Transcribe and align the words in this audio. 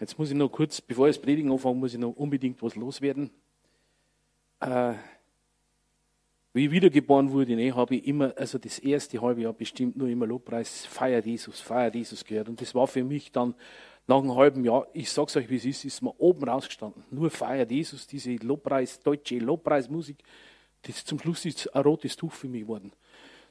Jetzt 0.00 0.18
muss 0.18 0.30
ich 0.30 0.36
noch 0.36 0.48
kurz, 0.48 0.80
bevor 0.80 1.08
ich 1.08 1.16
das 1.16 1.22
Predigen 1.22 1.50
anfange, 1.50 1.74
muss 1.74 1.92
ich 1.92 1.98
noch 1.98 2.14
unbedingt 2.14 2.62
was 2.62 2.76
loswerden. 2.76 3.30
Äh, 4.60 4.94
wie 6.52 6.66
ich 6.66 6.70
wiedergeboren 6.70 7.30
wurde, 7.32 7.56
ne, 7.56 7.74
habe 7.74 7.96
ich 7.96 8.06
immer, 8.06 8.32
also 8.36 8.58
das 8.58 8.78
erste 8.78 9.20
halbe 9.20 9.42
Jahr 9.42 9.52
bestimmt 9.52 9.96
nur 9.96 10.08
immer 10.08 10.26
Lobpreis, 10.26 10.86
feiert 10.86 11.26
Jesus, 11.26 11.60
feiert 11.60 11.94
Jesus 11.94 12.24
gehört. 12.24 12.48
Und 12.48 12.60
das 12.60 12.74
war 12.74 12.86
für 12.86 13.02
mich 13.02 13.32
dann 13.32 13.54
nach 14.06 14.18
einem 14.18 14.34
halben 14.34 14.64
Jahr, 14.64 14.86
ich 14.92 15.10
sag's 15.10 15.36
euch, 15.36 15.50
wie 15.50 15.56
es 15.56 15.64
ist, 15.64 15.84
ist 15.84 16.00
mir 16.00 16.18
oben 16.18 16.48
rausgestanden. 16.48 17.04
Nur 17.10 17.30
feiert 17.30 17.70
Jesus, 17.70 18.06
diese 18.06 18.36
Lobpreis, 18.36 19.00
deutsche 19.00 19.38
Lobpreismusik, 19.38 20.18
das 20.82 21.04
zum 21.04 21.18
Schluss 21.18 21.44
ist 21.44 21.74
ein 21.74 21.82
rotes 21.82 22.16
Tuch 22.16 22.32
für 22.32 22.48
mich 22.48 22.62
geworden. 22.62 22.92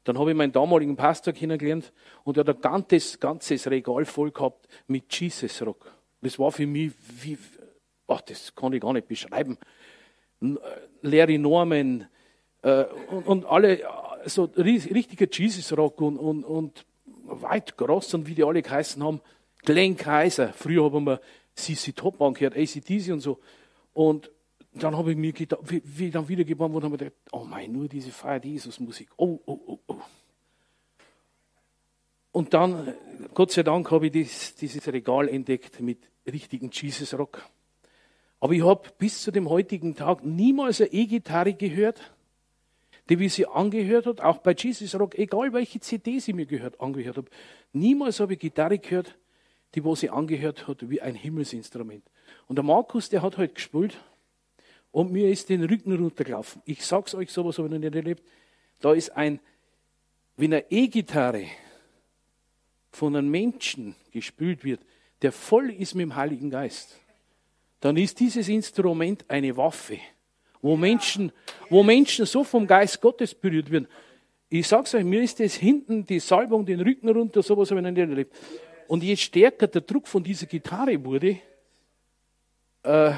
Dann 0.06 0.18
habe 0.18 0.32
ich 0.32 0.38
meinen 0.38 0.54
damaligen 0.54 0.96
Pastor 0.96 1.34
kennengelernt 1.34 1.92
und 2.24 2.38
er 2.38 2.46
hat 2.46 2.56
ein 2.56 2.62
ganzes, 2.62 3.20
ganzes 3.20 3.70
Regal 3.70 4.06
voll 4.06 4.32
gehabt 4.32 4.68
mit 4.88 5.14
Jesus 5.14 5.62
Rock. 5.62 5.97
Das 6.22 6.40
war 6.40 6.52
für 6.52 6.68
mich 6.68 6.92
wie, 7.22 7.38
ach, 8.08 8.22
das 8.22 8.56
kann 8.56 8.74
ich 8.74 8.82
gar 8.82 8.94
nicht 8.94 9.08
beschreiben. 9.08 9.58
Äh, 10.42 10.56
Larry 11.02 11.38
Norman 11.38 12.08
äh, 12.64 12.86
und, 13.10 13.28
und, 13.28 13.46
alle, 13.46 13.82
so 14.26 14.46
richtiger 14.46 15.28
Jesus 15.32 15.76
Rock 15.78 16.02
und, 16.02 16.18
und, 16.18 16.44
und 16.44 16.86
weit 17.24 17.78
groß 17.78 18.16
und 18.16 18.28
wie 18.28 18.36
die 18.36 18.44
alle 18.44 18.62
geheißen 18.62 19.04
haben. 19.04 19.22
Glenn 19.64 19.98
Kaiser, 19.98 20.54
früher 20.54 20.92
haben 20.92 21.06
wir 21.06 21.22
CC 21.56 21.92
Top 21.92 22.18
gehört, 22.36 22.56
ACDC 22.56 23.12
und 23.12 23.20
so. 23.20 23.40
Und 23.94 24.32
dann 24.74 24.96
habe 24.96 25.12
ich 25.12 25.18
mir 25.18 25.34
gedacht, 25.34 25.62
wie, 25.66 25.82
wie 25.84 26.08
ich 26.08 26.14
dann 26.14 26.28
wiedergeboren 26.28 26.72
wurde, 26.72 26.86
habe 26.86 26.96
ich 26.96 27.00
gedacht, 27.00 27.18
oh 27.32 27.44
mein, 27.44 27.72
nur 27.72 27.88
diese 27.88 28.12
Feier 28.12 28.44
Jesus 28.44 28.80
Musik. 28.80 29.10
Oh, 29.18 29.40
oh, 29.46 29.60
oh, 29.66 29.80
oh. 29.88 30.02
Und 32.38 32.54
dann, 32.54 32.94
Gott 33.34 33.50
sei 33.50 33.64
Dank, 33.64 33.90
habe 33.90 34.06
ich 34.06 34.12
dieses, 34.12 34.54
dieses 34.54 34.88
Regal 34.90 35.28
entdeckt 35.28 35.80
mit 35.80 35.98
richtigen 36.32 36.70
Jesus 36.72 37.18
Rock. 37.18 37.42
Aber 38.40 38.54
ich 38.54 38.64
habe 38.64 38.88
bis 39.00 39.24
zu 39.24 39.32
dem 39.32 39.50
heutigen 39.50 39.96
Tag 39.96 40.24
niemals 40.24 40.80
eine 40.80 40.94
E-Gitarre 40.94 41.56
gehört, 41.56 42.14
die 43.10 43.18
wie 43.18 43.28
sie 43.28 43.48
angehört 43.48 44.06
hat, 44.06 44.22
auch 44.22 44.38
bei 44.38 44.54
Jesus 44.54 44.94
Rock, 45.00 45.18
egal 45.18 45.52
welche 45.52 45.80
CD 45.80 46.20
sie 46.20 46.34
mir 46.34 46.46
gehört, 46.46 46.80
angehört 46.80 47.18
habe. 47.18 47.32
Niemals 47.74 48.20
habe 48.20 48.34
ich 48.34 48.40
Gitarre 48.40 48.78
gehört, 48.78 49.18
die 49.74 49.84
wo 49.84 49.96
sie 49.96 50.12
angehört 50.12 50.68
hat 50.68 50.88
wie 50.92 51.02
ein 51.02 51.16
Himmelsinstrument. 51.16 52.04
Und 52.46 52.58
der 52.58 52.64
Markus, 52.64 53.10
der 53.10 53.24
hat 53.24 53.40
halt 53.40 53.56
gespielt 53.56 53.98
und 54.92 55.12
mir 55.12 55.32
ist 55.32 55.50
den 55.50 55.64
Rücken 55.64 55.92
runtergelaufen. 55.92 56.62
Ich 56.66 56.86
sag's 56.86 57.16
euch, 57.16 57.32
sowas 57.32 57.58
habe 57.58 57.68
ich 57.68 57.74
noch 57.74 57.80
nicht 57.80 57.96
erlebt. 57.96 58.24
Da 58.80 58.94
ist 58.94 59.10
ein, 59.18 59.40
wenn 60.36 60.54
eine 60.54 60.70
E-Gitarre 60.70 61.48
von 62.92 63.16
einem 63.16 63.30
Menschen 63.30 63.96
gespielt 64.12 64.64
wird, 64.64 64.82
der 65.22 65.32
voll 65.32 65.72
ist 65.72 65.96
mit 65.96 66.04
dem 66.04 66.16
Heiligen 66.16 66.50
Geist, 66.50 67.00
dann 67.80 67.98
ist 67.98 68.20
dieses 68.20 68.50
Instrument 68.50 69.26
eine 69.28 69.56
Waffe, 69.56 70.00
wo 70.62 70.76
Menschen, 70.76 71.32
wo 71.70 71.84
Menschen 71.84 72.26
so 72.26 72.44
vom 72.44 72.66
Geist 72.66 73.02
Gottes 73.02 73.36
berührt 73.36 73.70
werden. 73.72 73.88
Ich 74.50 74.68
sag's 74.68 74.96
euch, 74.96 75.04
mir 75.04 75.22
ist 75.22 75.40
das 75.40 75.56
hinten, 75.56 76.06
die 76.06 76.20
Salbung, 76.20 76.66
den 76.66 76.82
Rücken 76.82 77.10
runter, 77.10 77.44
sowas 77.44 77.70
habe 77.70 77.82
ich 77.82 77.84
noch 77.84 77.92
nicht 77.92 78.10
erlebt. 78.10 78.36
Und 78.88 79.04
je 79.04 79.16
stärker 79.16 79.68
der 79.68 79.82
Druck 79.82 80.08
von 80.08 80.24
dieser 80.24 80.46
Gitarre 80.46 81.04
wurde, 81.04 81.40
äh, 82.84 83.14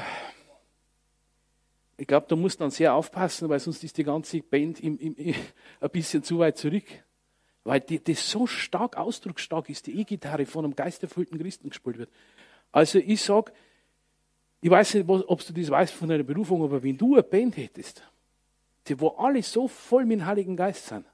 ich 1.96 2.06
glaube, 2.06 2.26
da 2.28 2.34
muss 2.34 2.58
man 2.58 2.70
sehr 2.70 2.94
aufpassen, 2.94 3.48
weil 3.48 3.60
sonst 3.60 3.84
ist 3.84 3.96
die 3.98 4.04
ganze 4.04 4.40
Band 4.40 4.80
im, 4.80 4.98
im, 4.98 5.14
im, 5.16 5.34
ein 5.80 5.90
bisschen 5.90 6.22
zu 6.22 6.38
weit 6.38 6.56
zurück. 6.56 6.86
Weil 7.70 7.82
die, 7.82 8.02
das 8.02 8.28
so 8.28 8.48
stark 8.48 8.96
ausdrucksstark 8.96 9.70
ist, 9.70 9.86
die 9.86 10.00
E-Gitarre 10.00 10.44
von 10.44 10.64
einem 10.64 10.74
geisterfüllten 10.74 11.38
Christen 11.38 11.68
gespielt 11.68 11.98
wird. 11.98 12.10
Also 12.72 12.98
ich 12.98 13.22
sage, 13.22 13.52
ich 14.60 14.68
weiß 14.68 14.94
nicht, 14.94 15.08
ob 15.08 15.46
du 15.46 15.52
das 15.52 15.70
weißt 15.70 15.94
von 15.94 16.08
deiner 16.08 16.24
Berufung, 16.24 16.64
aber 16.64 16.82
wenn 16.82 16.98
du 16.98 17.14
eine 17.14 17.22
Band 17.22 17.56
hättest, 17.56 18.02
die, 18.88 18.98
wo 18.98 19.10
alle 19.10 19.40
so 19.44 19.68
voll 19.68 20.04
mit 20.04 20.18
dem 20.18 20.26
Heiligen 20.26 20.56
Geist 20.56 20.84
sind, 20.84 21.06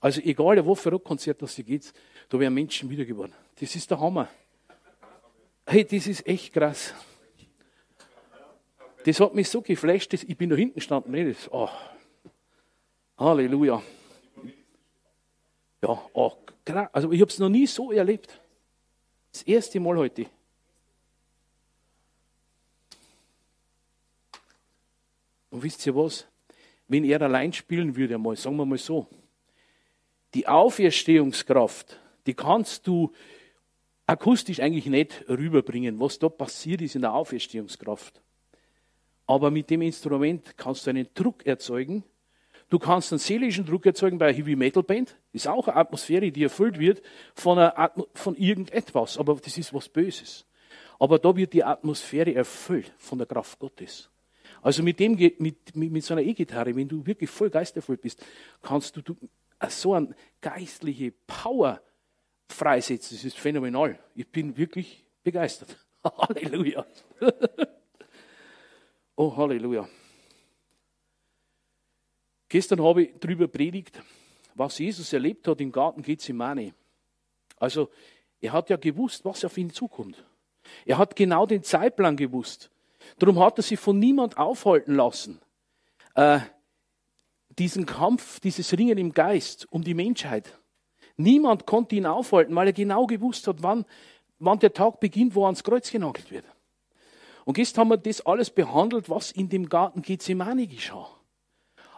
also 0.00 0.20
egal, 0.22 0.66
wo 0.66 0.74
für 0.74 0.90
Rockkonzert 0.90 1.40
das 1.40 1.54
hier 1.54 1.64
geht, 1.64 1.92
da 2.28 2.40
wären 2.40 2.52
Menschen 2.52 2.90
wiedergeboren. 2.90 3.32
Das 3.60 3.72
ist 3.76 3.88
der 3.88 4.00
Hammer. 4.00 4.28
Hey, 5.64 5.84
das 5.84 6.08
ist 6.08 6.26
echt 6.26 6.52
krass. 6.52 6.94
Das 9.04 9.20
hat 9.20 9.36
mich 9.36 9.48
so 9.48 9.62
geflasht, 9.62 10.12
dass 10.12 10.24
ich 10.24 10.36
bin 10.36 10.50
da 10.50 10.56
hinten 10.56 10.74
gestanden. 10.74 11.12
Nee, 11.12 11.28
das, 11.28 11.48
oh. 11.52 11.70
Halleluja. 13.16 13.80
Ja, 15.82 16.00
oh, 16.12 16.32
krass. 16.64 16.88
Also 16.92 17.10
ich 17.12 17.20
habe 17.20 17.30
es 17.30 17.38
noch 17.38 17.48
nie 17.48 17.66
so 17.66 17.90
erlebt. 17.90 18.40
Das 19.32 19.42
erste 19.42 19.80
Mal 19.80 19.96
heute. 19.96 20.26
Und 25.50 25.62
wisst 25.62 25.84
ihr 25.86 25.94
was? 25.94 26.26
Wenn 26.88 27.04
er 27.04 27.20
allein 27.22 27.52
spielen 27.52 27.96
würde, 27.96 28.16
mal, 28.16 28.36
sagen 28.36 28.56
wir 28.56 28.64
mal 28.64 28.78
so, 28.78 29.06
die 30.34 30.46
Auferstehungskraft, 30.46 31.98
die 32.26 32.34
kannst 32.34 32.86
du 32.86 33.12
akustisch 34.06 34.60
eigentlich 34.60 34.86
nicht 34.86 35.24
rüberbringen, 35.28 35.98
was 36.00 36.18
da 36.18 36.28
passiert 36.28 36.80
ist 36.80 36.94
in 36.94 37.02
der 37.02 37.12
Auferstehungskraft. 37.12 38.22
Aber 39.26 39.50
mit 39.50 39.70
dem 39.70 39.82
Instrument 39.82 40.56
kannst 40.56 40.86
du 40.86 40.90
einen 40.90 41.08
Druck 41.14 41.46
erzeugen. 41.46 42.04
Du 42.72 42.78
kannst 42.78 43.12
einen 43.12 43.18
seelischen 43.18 43.66
Druck 43.66 43.84
erzeugen 43.84 44.16
bei 44.16 44.28
einer 44.28 44.34
Heavy 44.34 44.56
Metal 44.56 44.82
Band. 44.82 45.14
Ist 45.34 45.46
auch 45.46 45.68
eine 45.68 45.76
Atmosphäre, 45.76 46.32
die 46.32 46.44
erfüllt 46.44 46.78
wird 46.78 47.02
von, 47.34 47.58
einer, 47.58 47.92
von 48.14 48.34
irgendetwas. 48.34 49.18
Aber 49.18 49.34
das 49.34 49.58
ist 49.58 49.74
was 49.74 49.90
Böses. 49.90 50.46
Aber 50.98 51.18
da 51.18 51.36
wird 51.36 51.52
die 51.52 51.62
Atmosphäre 51.62 52.34
erfüllt 52.34 52.90
von 52.96 53.18
der 53.18 53.26
Kraft 53.26 53.58
Gottes. 53.58 54.08
Also 54.62 54.82
mit 54.82 54.98
dem, 55.00 55.16
mit, 55.16 55.38
mit, 55.38 55.74
mit 55.74 56.02
so 56.02 56.14
einer 56.14 56.22
E-Gitarre, 56.22 56.74
wenn 56.74 56.88
du 56.88 57.04
wirklich 57.04 57.28
voll 57.28 57.50
geistervoll 57.50 57.98
bist, 57.98 58.24
kannst 58.62 58.96
du, 58.96 59.02
du 59.02 59.16
so 59.68 59.92
eine 59.92 60.14
geistliche 60.40 61.12
Power 61.26 61.78
freisetzen. 62.48 63.18
Das 63.18 63.24
ist 63.26 63.38
phänomenal. 63.38 63.98
Ich 64.14 64.26
bin 64.26 64.56
wirklich 64.56 65.04
begeistert. 65.22 65.76
Halleluja. 66.04 66.86
oh, 69.16 69.36
Halleluja. 69.36 69.86
Gestern 72.52 72.82
habe 72.82 73.04
ich 73.04 73.14
darüber 73.18 73.48
predigt, 73.48 74.02
was 74.54 74.78
Jesus 74.78 75.10
erlebt 75.14 75.48
hat 75.48 75.58
im 75.62 75.72
Garten 75.72 76.02
Gethsemane. 76.02 76.74
Also, 77.56 77.88
er 78.42 78.52
hat 78.52 78.68
ja 78.68 78.76
gewusst, 78.76 79.24
was 79.24 79.42
auf 79.46 79.56
ihn 79.56 79.70
zukommt. 79.70 80.22
Er 80.84 80.98
hat 80.98 81.16
genau 81.16 81.46
den 81.46 81.62
Zeitplan 81.62 82.14
gewusst. 82.14 82.70
Darum 83.18 83.38
hat 83.38 83.58
er 83.58 83.62
sich 83.62 83.80
von 83.80 83.98
niemand 83.98 84.36
aufhalten 84.36 84.96
lassen. 84.96 85.40
Äh, 86.14 86.40
diesen 87.58 87.86
Kampf, 87.86 88.38
dieses 88.40 88.76
Ringen 88.76 88.98
im 88.98 89.14
Geist 89.14 89.66
um 89.70 89.82
die 89.82 89.94
Menschheit. 89.94 90.58
Niemand 91.16 91.64
konnte 91.64 91.96
ihn 91.96 92.04
aufhalten, 92.04 92.54
weil 92.54 92.66
er 92.66 92.74
genau 92.74 93.06
gewusst 93.06 93.46
hat, 93.46 93.62
wann, 93.62 93.86
wann 94.40 94.58
der 94.58 94.74
Tag 94.74 95.00
beginnt, 95.00 95.34
wo 95.34 95.44
er 95.44 95.46
ans 95.46 95.64
Kreuz 95.64 95.90
genagelt 95.90 96.30
wird. 96.30 96.44
Und 97.46 97.56
jetzt 97.56 97.78
haben 97.78 97.88
wir 97.88 97.96
das 97.96 98.20
alles 98.26 98.50
behandelt, 98.50 99.08
was 99.08 99.32
in 99.32 99.48
dem 99.48 99.70
Garten 99.70 100.02
Gethsemane 100.02 100.66
geschah. 100.66 101.08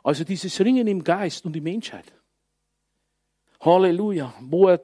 Also 0.05 0.23
dieses 0.23 0.61
Ringen 0.61 0.87
im 0.87 1.03
Geist 1.03 1.45
und 1.45 1.55
die 1.55 1.61
Menschheit. 1.61 2.05
Halleluja, 3.61 4.35
wo 4.41 4.69
er 4.69 4.81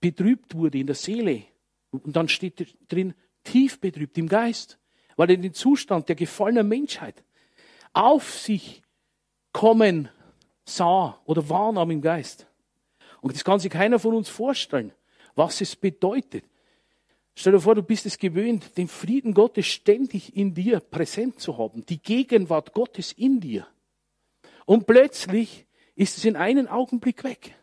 betrübt 0.00 0.54
wurde 0.54 0.78
in 0.78 0.86
der 0.86 0.96
Seele. 0.96 1.44
Und 1.90 2.16
dann 2.16 2.28
steht 2.28 2.76
drin, 2.88 3.14
tief 3.44 3.78
betrübt 3.78 4.18
im 4.18 4.26
Geist, 4.26 4.78
weil 5.16 5.30
er 5.30 5.36
den 5.36 5.54
Zustand 5.54 6.08
der 6.08 6.16
gefallenen 6.16 6.66
Menschheit 6.66 7.22
auf 7.92 8.32
sich 8.32 8.82
kommen 9.52 10.08
sah 10.64 11.20
oder 11.26 11.48
wahrnahm 11.48 11.90
im 11.90 12.00
Geist. 12.00 12.46
Und 13.20 13.34
das 13.34 13.44
kann 13.44 13.60
sich 13.60 13.70
keiner 13.70 13.98
von 13.98 14.14
uns 14.14 14.28
vorstellen, 14.28 14.92
was 15.34 15.60
es 15.60 15.76
bedeutet. 15.76 16.44
Stell 17.34 17.52
dir 17.52 17.60
vor, 17.60 17.74
du 17.74 17.82
bist 17.82 18.06
es 18.06 18.18
gewöhnt, 18.18 18.76
den 18.78 18.88
Frieden 18.88 19.34
Gottes 19.34 19.66
ständig 19.66 20.36
in 20.36 20.54
dir 20.54 20.80
präsent 20.80 21.40
zu 21.40 21.58
haben, 21.58 21.84
die 21.86 21.98
Gegenwart 21.98 22.72
Gottes 22.72 23.12
in 23.12 23.40
dir. 23.40 23.66
Und 24.66 24.86
plötzlich 24.86 25.66
ist 25.94 26.18
es 26.18 26.24
in 26.24 26.36
einem 26.36 26.66
Augenblick 26.68 27.24
weg. 27.24 27.54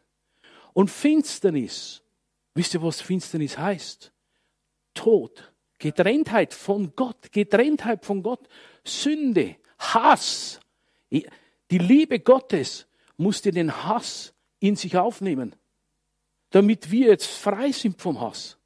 Und 0.73 0.89
Finsternis, 0.89 2.01
wisst 2.53 2.73
ihr, 2.73 2.81
was 2.81 3.01
Finsternis 3.01 3.57
heißt? 3.57 4.11
Tod, 4.93 5.53
Getrenntheit 5.79 6.53
von 6.53 6.95
Gott, 6.95 7.31
Getrenntheit 7.31 8.05
von 8.05 8.23
Gott, 8.23 8.47
Sünde, 8.83 9.57
Hass. 9.77 10.59
Die 11.09 11.77
Liebe 11.77 12.19
Gottes 12.19 12.87
musste 13.17 13.51
den 13.51 13.83
Hass 13.85 14.33
in 14.59 14.75
sich 14.75 14.95
aufnehmen, 14.95 15.55
damit 16.51 16.91
wir 16.91 17.07
jetzt 17.07 17.27
frei 17.27 17.71
sind 17.71 17.99
vom 17.99 18.21
Hass. 18.21 18.57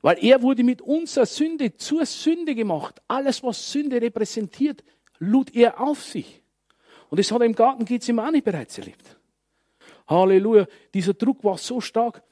Weil 0.00 0.22
er 0.22 0.42
wurde 0.42 0.62
mit 0.62 0.82
unserer 0.82 1.26
Sünde 1.26 1.76
zur 1.76 2.04
Sünde 2.04 2.54
gemacht. 2.54 3.00
Alles, 3.08 3.42
was 3.42 3.72
Sünde 3.72 4.00
repräsentiert, 4.00 4.84
lud 5.18 5.54
er 5.54 5.80
auf 5.80 6.02
sich. 6.02 6.43
Und 7.10 7.18
das 7.18 7.30
hat 7.30 7.40
er 7.40 7.46
im 7.46 7.54
Garten 7.54 7.84
Gethsemane 7.84 8.42
bereits 8.42 8.78
erlebt. 8.78 9.18
Halleluja. 10.06 10.66
Dieser 10.92 11.14
Druck 11.14 11.44
war 11.44 11.58
so 11.58 11.80
stark. 11.80 12.22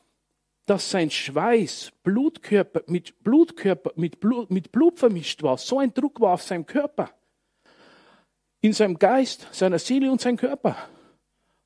dass 0.67 0.91
sein 0.91 1.11
Schweiß 1.11 1.93
Blutkörper, 2.05 2.83
mit 2.87 3.23
Blutkörper, 3.25 3.93
mit 3.97 4.21
Blut, 4.21 4.51
mit 4.51 4.71
Blut 4.71 4.99
vermischt 4.99 5.43
war. 5.43 5.59
So 5.59 5.79
ein 5.79 5.93
Druck 5.93 6.21
war 6.21 6.35
auf 6.35 6.43
seinem 6.43 6.67
Körper. 6.67 7.11
In 8.61 8.73
seinem 8.73 8.99
Geist, 8.99 9.49
seiner 9.51 9.81
Seele 9.81 10.11
und 10.11 10.21
seinem 10.21 10.37
Körper. 10.37 10.77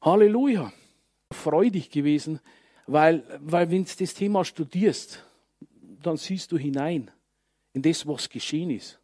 Halleluja. 0.01 0.73
Freudig 1.33 1.91
gewesen, 1.91 2.41
weil, 2.87 3.25
weil 3.41 3.71
wenn 3.71 3.85
du 3.85 3.91
das 3.99 4.15
Thema 4.15 4.45
studierst, 4.45 5.25
dann 6.03 6.17
siehst 6.17 6.53
du 6.53 6.57
hinein 6.57 7.11
in 7.73 7.83
das, 7.83 8.07
was 8.07 8.29
geschehen 8.29 8.71
ist. 8.71 9.01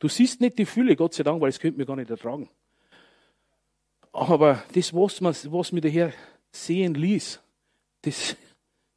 Du 0.00 0.08
siehst 0.08 0.40
nicht 0.40 0.58
die 0.58 0.66
Fülle, 0.66 0.96
Gott 0.96 1.14
sei 1.14 1.22
Dank, 1.22 1.40
weil 1.40 1.50
es 1.50 1.60
könnte 1.60 1.78
mir 1.78 1.86
gar 1.86 1.96
nicht 1.96 2.10
ertragen. 2.10 2.50
Aber 4.14 4.62
das, 4.72 4.94
was, 4.94 5.20
man, 5.20 5.34
was 5.46 5.72
mir 5.72 5.80
der 5.80 5.90
Herr 5.90 6.12
sehen 6.52 6.94
ließ, 6.94 7.40
das, 8.02 8.36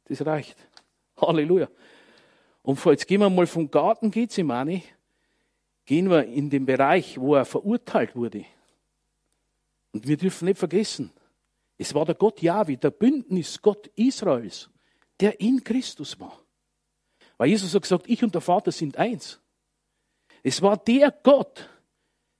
das 0.04 0.24
reicht. 0.24 0.56
Halleluja. 1.20 1.68
Und 2.62 2.82
jetzt 2.84 3.06
gehen 3.08 3.20
wir 3.20 3.28
mal 3.28 3.48
vom 3.48 3.68
Garten 3.68 4.12
Gethsemane, 4.12 4.82
gehen 5.84 6.08
wir 6.08 6.24
in 6.24 6.48
den 6.48 6.64
Bereich, 6.64 7.18
wo 7.18 7.34
er 7.34 7.44
verurteilt 7.44 8.14
wurde. 8.14 8.44
Und 9.90 10.06
wir 10.06 10.16
dürfen 10.16 10.44
nicht 10.44 10.58
vergessen, 10.58 11.10
es 11.76 11.92
war 11.94 12.04
der 12.04 12.14
Gott 12.14 12.40
Jahwe, 12.40 12.76
der 12.76 12.92
Bündnisgott 12.92 13.88
Israels, 13.96 14.70
der 15.18 15.40
in 15.40 15.64
Christus 15.64 16.20
war. 16.20 16.38
Weil 17.38 17.48
Jesus 17.48 17.74
hat 17.74 17.82
gesagt, 17.82 18.08
ich 18.08 18.22
und 18.22 18.34
der 18.34 18.40
Vater 18.40 18.70
sind 18.70 18.96
eins. 18.96 19.40
Es 20.44 20.62
war 20.62 20.76
der 20.76 21.10
Gott, 21.10 21.68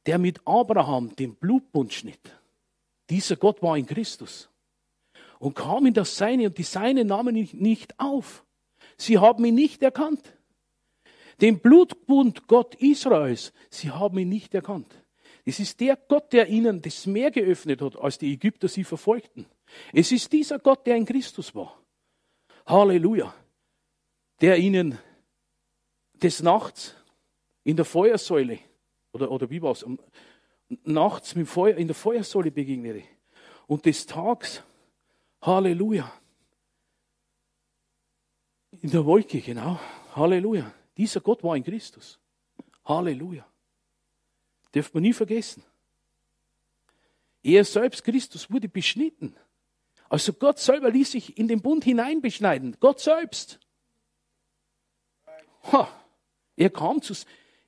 der 0.06 0.18
mit 0.18 0.40
Abraham 0.46 1.16
den 1.16 1.34
Blutbund 1.34 1.92
schnitt. 1.92 2.38
Dieser 3.10 3.36
Gott 3.36 3.62
war 3.62 3.76
in 3.76 3.86
Christus 3.86 4.48
und 5.38 5.54
kam 5.54 5.86
in 5.86 5.94
das 5.94 6.16
Seine 6.16 6.46
und 6.46 6.58
die 6.58 6.62
Seine 6.62 7.04
nahmen 7.04 7.36
ihn 7.36 7.48
nicht 7.52 7.98
auf. 7.98 8.44
Sie 8.96 9.18
haben 9.18 9.44
ihn 9.44 9.54
nicht 9.54 9.82
erkannt. 9.82 10.34
Den 11.40 11.60
Blutbund 11.60 12.48
Gott 12.48 12.74
Israels, 12.76 13.52
sie 13.70 13.90
haben 13.90 14.18
ihn 14.18 14.28
nicht 14.28 14.54
erkannt. 14.54 14.92
Es 15.44 15.60
ist 15.60 15.80
der 15.80 15.96
Gott, 15.96 16.32
der 16.32 16.48
ihnen 16.48 16.82
das 16.82 17.06
Meer 17.06 17.30
geöffnet 17.30 17.80
hat, 17.80 17.96
als 17.96 18.18
die 18.18 18.32
Ägypter 18.32 18.68
sie 18.68 18.84
verfolgten. 18.84 19.46
Es 19.92 20.12
ist 20.12 20.32
dieser 20.32 20.58
Gott, 20.58 20.86
der 20.86 20.96
in 20.96 21.06
Christus 21.06 21.54
war. 21.54 21.80
Halleluja. 22.66 23.34
Der 24.40 24.58
ihnen 24.58 24.98
des 26.14 26.42
Nachts 26.42 26.94
in 27.64 27.76
der 27.76 27.84
Feuersäule, 27.84 28.58
oder, 29.12 29.30
oder 29.30 29.48
wie 29.50 29.62
war 29.62 29.72
es, 29.72 29.84
nachts 30.84 31.34
mit 31.34 31.48
Feuer, 31.48 31.76
in 31.76 31.86
der 31.86 31.96
Feuersäule 31.96 32.50
begegnete 32.50 33.04
und 33.66 33.84
des 33.86 34.06
Tags 34.06 34.62
Halleluja. 35.40 36.12
In 38.80 38.90
der 38.90 39.04
Wolke, 39.04 39.40
genau. 39.40 39.78
Halleluja. 40.14 40.72
Dieser 40.96 41.20
Gott 41.20 41.42
war 41.42 41.56
in 41.56 41.64
Christus. 41.64 42.18
Halleluja. 42.84 43.46
Dürft 44.74 44.94
man 44.94 45.02
nie 45.02 45.12
vergessen. 45.12 45.64
Er 47.42 47.64
selbst, 47.64 48.04
Christus, 48.04 48.50
wurde 48.50 48.68
beschnitten. 48.68 49.34
Also 50.08 50.32
Gott 50.32 50.58
selber 50.58 50.90
ließ 50.90 51.12
sich 51.12 51.38
in 51.38 51.48
den 51.48 51.60
Bund 51.60 51.84
hineinbeschneiden. 51.84 52.76
Gott 52.80 53.00
selbst. 53.00 53.60
Ha, 55.72 55.88
er, 56.56 56.70
kam 56.70 57.02
zu, 57.02 57.14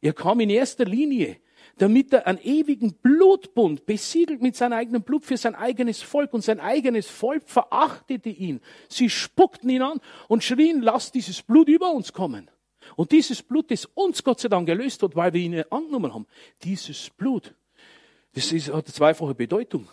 er 0.01 0.13
kam 0.13 0.41
in 0.41 0.51
erster 0.51 0.85
Linie 0.85 1.41
damit 1.81 2.13
er 2.13 2.27
einen 2.27 2.39
ewigen 2.43 2.93
Blutbund 2.93 3.87
besiegelt 3.87 4.43
mit 4.43 4.55
seinem 4.55 4.75
eigenen 4.75 5.03
Blut 5.03 5.25
für 5.25 5.39
sein 5.39 5.55
eigenes 5.55 6.03
Volk 6.03 6.35
und 6.35 6.43
sein 6.43 6.61
eigenes 6.61 7.09
Volk 7.09 7.49
verachtete 7.49 8.29
ihn. 8.29 8.61
Sie 8.91 9.09
spuckten 9.09 9.71
ihn 9.71 9.81
an 9.81 9.99
und 10.29 10.45
schrien, 10.45 10.83
lass 10.83 11.11
dieses 11.11 11.41
Blut 11.41 11.69
über 11.69 11.91
uns 11.91 12.13
kommen. 12.13 12.51
Und 12.97 13.13
dieses 13.13 13.43
Blut, 13.43 13.71
das 13.71 13.87
uns 13.95 14.23
Gott 14.23 14.41
sei 14.41 14.49
Dank 14.49 14.67
gelöst 14.67 15.03
hat, 15.03 15.17
weil 15.17 15.33
wir 15.33 15.41
ihn 15.41 15.65
angenommen 15.71 16.13
haben, 16.13 16.27
dieses 16.63 17.09
Blut, 17.09 17.55
das 18.35 18.53
ist, 18.53 18.69
hat 18.69 18.85
eine 18.85 18.93
zweifache 18.93 19.35
Bedeutung. 19.35 19.89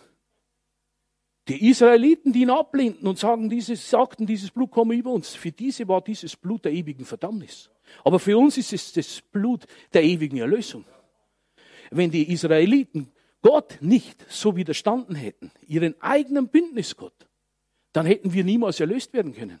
Die 1.48 1.70
Israeliten, 1.70 2.34
die 2.34 2.42
ihn 2.42 2.50
ablehnten 2.50 3.08
und 3.08 3.18
sagen, 3.18 3.48
dieses, 3.48 3.88
sagten, 3.88 4.26
dieses 4.26 4.50
Blut 4.50 4.70
komme 4.72 4.94
über 4.94 5.10
uns, 5.10 5.34
für 5.34 5.52
diese 5.52 5.88
war 5.88 6.02
dieses 6.02 6.36
Blut 6.36 6.66
der 6.66 6.72
ewigen 6.72 7.06
Verdammnis. 7.06 7.70
Aber 8.04 8.18
für 8.18 8.36
uns 8.36 8.58
ist 8.58 8.74
es 8.74 8.92
das 8.92 9.22
Blut 9.22 9.64
der 9.94 10.04
ewigen 10.04 10.36
Erlösung 10.36 10.84
wenn 11.90 12.10
die 12.10 12.30
Israeliten 12.32 13.10
Gott 13.42 13.78
nicht 13.80 14.24
so 14.28 14.56
widerstanden 14.56 15.14
hätten, 15.14 15.50
ihren 15.66 16.00
eigenen 16.02 16.48
Bündnisgott, 16.48 17.28
dann 17.92 18.06
hätten 18.06 18.32
wir 18.32 18.44
niemals 18.44 18.80
erlöst 18.80 19.12
werden 19.12 19.34
können. 19.34 19.60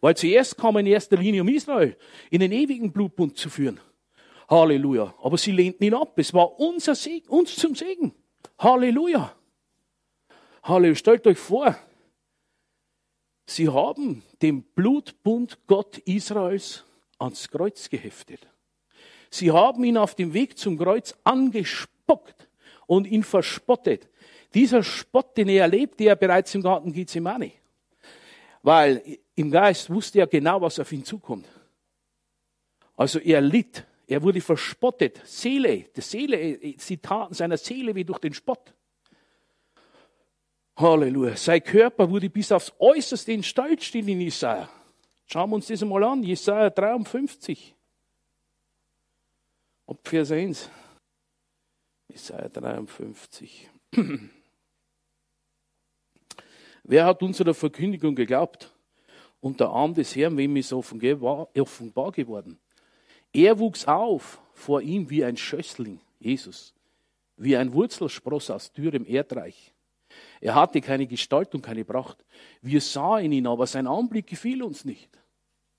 Weil 0.00 0.16
zuerst 0.16 0.56
kam 0.56 0.76
in 0.78 0.86
erster 0.86 1.16
Linie 1.16 1.42
um 1.42 1.48
Israel 1.48 1.96
in 2.30 2.40
den 2.40 2.52
ewigen 2.52 2.92
Blutbund 2.92 3.36
zu 3.36 3.50
führen. 3.50 3.80
Halleluja. 4.48 5.14
Aber 5.22 5.38
sie 5.38 5.52
lehnten 5.52 5.84
ihn 5.84 5.94
ab. 5.94 6.18
Es 6.18 6.34
war 6.34 6.58
unser 6.58 6.94
Segen, 6.94 7.28
uns 7.28 7.56
zum 7.56 7.74
Segen. 7.74 8.14
Halleluja. 8.58 9.34
Halleluja. 10.62 10.94
Stellt 10.96 11.26
euch 11.26 11.38
vor, 11.38 11.76
sie 13.46 13.68
haben 13.68 14.22
den 14.42 14.62
Blutbund 14.62 15.58
Gott 15.66 15.98
Israels 15.98 16.84
ans 17.18 17.48
Kreuz 17.48 17.88
geheftet. 17.88 18.46
Sie 19.34 19.50
haben 19.50 19.82
ihn 19.82 19.96
auf 19.96 20.14
dem 20.14 20.32
Weg 20.32 20.56
zum 20.56 20.78
Kreuz 20.78 21.12
angespuckt 21.24 22.48
und 22.86 23.04
ihn 23.04 23.24
verspottet. 23.24 24.08
Dieser 24.54 24.84
Spott, 24.84 25.36
den 25.36 25.48
er 25.48 25.62
erlebte, 25.62 26.04
er 26.04 26.14
bereits 26.14 26.54
im 26.54 26.62
Garten 26.62 26.92
Gethsemane. 26.92 27.50
Weil 28.62 29.18
im 29.34 29.50
Geist 29.50 29.90
wusste 29.90 30.20
er 30.20 30.28
genau, 30.28 30.60
was 30.60 30.78
auf 30.78 30.92
ihn 30.92 31.04
zukommt. 31.04 31.48
Also 32.96 33.18
er 33.18 33.40
litt, 33.40 33.84
er 34.06 34.22
wurde 34.22 34.40
verspottet. 34.40 35.20
Seele, 35.24 35.86
die 35.96 36.00
Seele, 36.00 36.74
sie 36.78 36.98
taten 36.98 37.34
seiner 37.34 37.56
Seele 37.56 37.92
wie 37.96 38.04
durch 38.04 38.20
den 38.20 38.34
Spott. 38.34 38.72
Halleluja. 40.76 41.34
Sein 41.34 41.64
Körper 41.64 42.08
wurde 42.08 42.30
bis 42.30 42.52
aufs 42.52 42.72
Äußerste 42.78 43.32
in 43.32 43.42
Stall 43.42 43.76
in 43.94 44.20
Jesaja. 44.20 44.68
Schauen 45.26 45.50
wir 45.50 45.56
uns 45.56 45.66
das 45.66 45.82
einmal 45.82 46.04
an. 46.04 46.22
Jesaja 46.22 46.70
53. 46.70 47.74
Ab 49.86 49.98
Vers 50.02 50.30
1, 50.30 50.70
Jesaja 52.08 52.48
53. 52.48 53.68
Wer 56.84 57.04
hat 57.04 57.22
unserer 57.22 57.52
Verkündigung 57.52 58.14
geglaubt? 58.14 58.70
Und 59.40 59.60
der 59.60 59.68
Arm 59.68 59.92
des 59.92 60.16
Herrn, 60.16 60.38
wem 60.38 60.56
ist 60.56 60.72
offenbar 60.72 61.48
geworden? 61.52 62.58
Er 63.30 63.58
wuchs 63.58 63.86
auf 63.86 64.40
vor 64.54 64.80
ihm 64.80 65.10
wie 65.10 65.22
ein 65.22 65.36
Schössling, 65.36 66.00
Jesus, 66.18 66.72
wie 67.36 67.54
ein 67.54 67.74
Wurzelspross 67.74 68.48
aus 68.48 68.72
dürrem 68.72 69.04
Erdreich. 69.04 69.74
Er 70.40 70.54
hatte 70.54 70.80
keine 70.80 71.06
Gestalt 71.06 71.54
und 71.54 71.60
keine 71.60 71.84
Pracht. 71.84 72.24
Wir 72.62 72.80
sahen 72.80 73.32
ihn, 73.32 73.46
aber 73.46 73.66
sein 73.66 73.86
Anblick 73.86 74.28
gefiel 74.28 74.62
uns 74.62 74.86
nicht. 74.86 75.10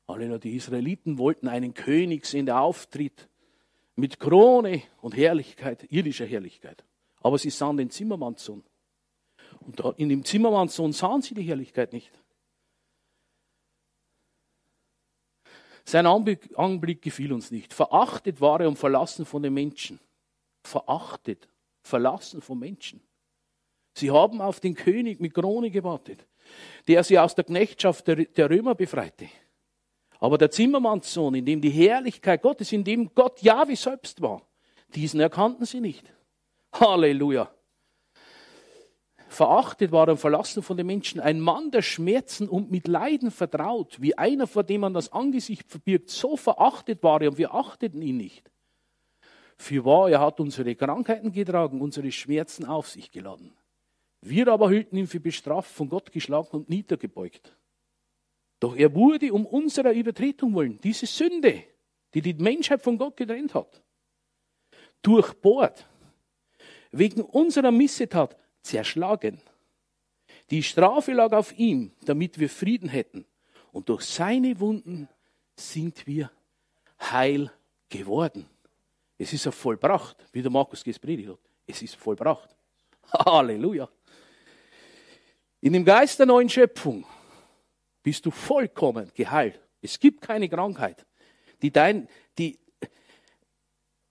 Alle 0.06 0.38
die 0.38 0.56
Israeliten 0.56 1.18
wollten 1.18 1.48
einen 1.48 1.74
König 1.74 2.27
sehen, 2.27 2.46
der 2.46 2.60
auftritt 2.60 3.30
mit 3.96 4.20
Krone 4.20 4.84
und 5.02 5.16
Herrlichkeit, 5.16 5.86
irdischer 5.92 6.25
Herrlichkeit. 6.25 6.84
Aber 7.22 7.38
sie 7.38 7.50
sahen 7.50 7.78
den 7.78 7.90
Zimmermannssohn. 7.90 8.64
Und 9.62 9.80
in 9.98 10.10
dem 10.10 10.24
Zimmermannssohn 10.24 10.94
sahen 10.94 11.22
sie 11.22 11.34
die 11.34 11.44
Herrlichkeit 11.44 11.94
nicht. 11.94 12.12
Sein 15.86 16.08
Anblick, 16.08 17.02
gefiel 17.02 17.32
uns 17.32 17.52
nicht. 17.52 17.74
Verachtet 17.74 18.42
war 18.42 18.60
er 18.60 18.68
und 18.68 18.78
verlassen 18.78 19.25
von 19.25 19.44
den 19.44 19.54
Menschen. 19.54 20.00
Verachtet, 20.64 21.48
verlassen 21.84 22.42
von 22.42 22.58
Menschen. 22.58 23.02
Sie 23.94 24.12
haben 24.12 24.42
auf 24.42 24.60
den 24.60 24.74
König 24.74 25.22
mit 25.22 25.34
Krone 25.34 25.70
gewartet, 25.70 26.28
der 26.88 27.04
sie 27.04 27.18
aus 27.18 27.36
der 27.36 27.46
Knechtschaft 27.46 28.08
der 28.08 28.50
Römer 28.50 28.75
befreite. 28.75 29.30
Aber 30.19 30.38
der 30.38 30.51
Zimmermannssohn, 30.51 31.36
in 31.36 31.45
dem 31.45 31.62
die 31.62 31.69
Herrlichkeit 31.69 32.41
Gottes, 32.41 32.72
in 32.72 32.84
dem 32.84 33.13
Gott 33.13 33.41
Jahwe 33.41 33.75
selbst 33.75 34.22
war, 34.22 34.41
diesen 34.93 35.19
erkannten 35.19 35.65
sie 35.65 35.81
nicht. 35.81 36.12
Halleluja. 36.74 37.51
Verachtet 39.27 39.91
war 39.91 40.07
er 40.07 40.15
verlassen 40.15 40.63
von 40.63 40.77
den 40.77 40.88
Menschen, 40.88 41.19
ein 41.19 41.41
Mann 41.41 41.72
der 41.72 41.81
Schmerzen 41.81 42.48
und 42.48 42.72
mit 42.72 42.88
Leiden 42.88 43.31
vertraut, 43.31 44.01
wie 44.01 44.17
einer, 44.17 44.48
vor 44.48 44.63
dem 44.63 44.81
man 44.81 44.93
das 44.93 45.12
Angesicht 45.12 45.69
verbirgt. 45.69 46.10
So 46.10 46.38
verachtet 46.38 47.03
war 47.03 47.22
er 47.22 47.31
und 47.31 47.38
wir 47.38 47.53
achteten 47.53 48.01
ihn 48.01 48.17
nicht. 48.17 48.50
Für 49.57 49.84
wahr, 49.84 50.10
er 50.10 50.22
hat 50.22 50.39
unsere 50.39 50.75
Krankheiten 50.75 51.31
getragen, 51.31 51.81
unsere 51.81 52.12
Schmerzen 52.12 52.65
auf 52.65 52.88
sich 52.88 53.12
geladen. 53.12 53.53
Wir 54.22 54.48
aber 54.48 54.69
hielten 54.69 54.98
ihn 54.98 55.07
für 55.07 55.19
bestraft, 55.19 55.72
von 55.72 55.89
Gott 55.89 56.12
geschlagen 56.12 56.50
und 56.51 56.69
niedergebeugt. 56.69 57.55
Doch 58.65 58.75
er 58.75 58.95
wurde 58.95 59.31
um 59.31 59.45
unserer 59.45 59.91
Übertretung 59.91 60.55
willen, 60.55 60.79
diese 60.81 61.05
Sünde, 61.05 61.65
die 62.15 62.22
die 62.24 62.34
Menschheit 62.34 62.81
von 62.81 62.98
Gott 62.98 63.15
getrennt 63.15 63.53
hat, 63.53 63.79
durchbohrt, 65.03 65.88
wegen 66.89 67.22
unserer 67.22 67.69
Missetat 67.69 68.36
zerschlagen. 68.63 69.39
Die 70.50 70.63
Strafe 70.63 71.13
lag 71.13 71.31
auf 71.34 71.55
ihm, 71.60 71.91
damit 72.05 72.39
wir 72.39 72.50
Frieden 72.50 72.89
hätten. 72.89 73.27
Und 73.72 73.88
durch 73.88 74.01
seine 74.01 74.60
Wunden 74.60 75.10
sind 75.55 76.07
wir 76.07 76.31
heil 77.00 77.51
geworden. 77.88 78.50
Es 79.19 79.31
ist 79.31 79.45
ja 79.45 79.51
vollbracht, 79.51 80.25
wie 80.31 80.41
der 80.41 80.50
Markus 80.50 80.84
predigt 80.84 81.29
hat. 81.29 81.39
Es 81.67 81.84
ist 81.84 81.98
vollbracht. 81.98 82.50
Halleluja. 83.13 83.88
In 85.62 85.74
dem 85.74 85.86
Geist 85.86 86.17
der 86.17 86.25
neuen 86.25 86.50
Schöpfung 86.50 87.05
bist 88.06 88.24
du 88.28 88.30
vollkommen 88.30 89.12
geheilt. 89.16 89.60
Es 89.82 90.00
gibt 90.00 90.22
keine 90.22 90.48
Krankheit, 90.48 91.08
die 91.64 91.72
dein, 91.72 92.08
die, 92.38 92.60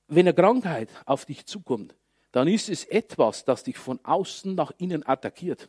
wenn 0.09 0.27
eine 0.27 0.35
Krankheit 0.35 0.89
auf 1.07 1.25
dich 1.25 1.47
zukommt, 1.47 1.95
dann 2.33 2.49
ist 2.49 2.69
es 2.69 2.85
etwas, 2.87 3.45
das 3.45 3.63
dich 3.63 3.79
von 3.79 4.01
außen 4.03 4.53
nach 4.53 4.73
innen 4.79 5.07
attackiert. 5.07 5.69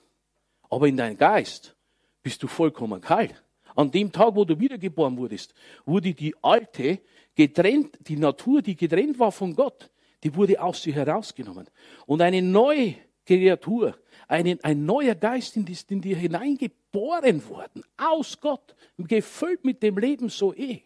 Aber 0.72 0.88
in 0.88 0.98
deinem 0.98 1.20
Geist 1.20 1.75
bist 2.24 2.41
du 2.41 2.48
vollkommen 2.48 3.00
geheilt. 3.00 3.44
An 3.75 3.91
dem 3.91 4.12
Tag, 4.12 4.34
wo 4.34 4.44
du 4.44 4.60
wiedergeboren 4.60 5.15
wurdest, 5.17 5.53
wurde 5.86 6.15
die 6.15 6.34
alte, 6.41 7.01
getrennt, 7.36 7.96
die 8.08 8.17
Natur, 8.17 8.63
die 8.63 8.75
getrennt 8.75 9.20
war 9.20 9.32
von 9.32 9.55
Gott, 9.55 9.91
die 10.24 10.34
wurde 10.34 10.60
aus 10.60 10.82
dir 10.82 10.96
herausgenommen. 10.96 11.70
Und 12.08 12.24
eine 12.24 12.41
neue 12.41 12.96
Kreatur, 13.24 13.96
ein, 14.27 14.60
ein 14.63 14.86
neuer 14.86 15.15
Geist 15.15 15.55
in, 15.58 15.65
in 15.89 16.01
dir 16.01 16.17
hineingeboren 16.17 17.48
worden, 17.48 17.84
aus 17.98 18.39
Gott, 18.39 18.75
gefüllt 18.98 19.63
mit 19.63 19.82
dem 19.84 19.98
Leben 19.98 20.29
so 20.29 20.53
eh. 20.53 20.82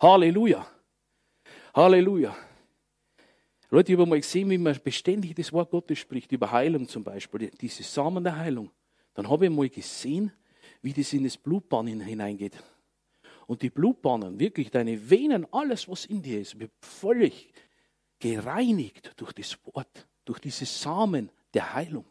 Halleluja. 0.00 0.66
Halleluja. 1.74 2.36
Leute, 3.70 3.92
ich 3.92 3.98
habe 3.98 4.08
mal 4.08 4.20
gesehen, 4.20 4.50
wie 4.50 4.58
man 4.58 4.78
beständig 4.84 5.34
das 5.34 5.52
Wort 5.52 5.70
Gottes 5.70 5.98
spricht, 5.98 6.30
über 6.32 6.50
Heilung 6.50 6.86
zum 6.86 7.02
Beispiel, 7.02 7.50
diese 7.58 7.82
Samen 7.82 8.22
der 8.22 8.36
Heilung. 8.36 8.70
Dann 9.14 9.28
habe 9.28 9.46
ich 9.46 9.50
mal 9.50 9.68
gesehen, 9.68 10.30
wie 10.82 10.92
das 10.92 11.12
in 11.12 11.24
das 11.24 11.36
Blutbahn 11.36 11.86
hineingeht. 11.86 12.62
Und 13.46 13.62
die 13.62 13.70
Blutbahnen, 13.70 14.38
wirklich 14.38 14.70
deine 14.70 15.10
Venen, 15.10 15.46
alles, 15.52 15.88
was 15.88 16.04
in 16.04 16.22
dir 16.22 16.40
ist, 16.40 16.58
wird 16.58 16.72
völlig 16.80 17.52
gereinigt 18.18 19.12
durch 19.16 19.32
das 19.32 19.58
Wort, 19.64 20.06
durch 20.24 20.38
diese 20.38 20.66
Samen 20.66 21.30
der 21.54 21.74
Heilung. 21.74 22.04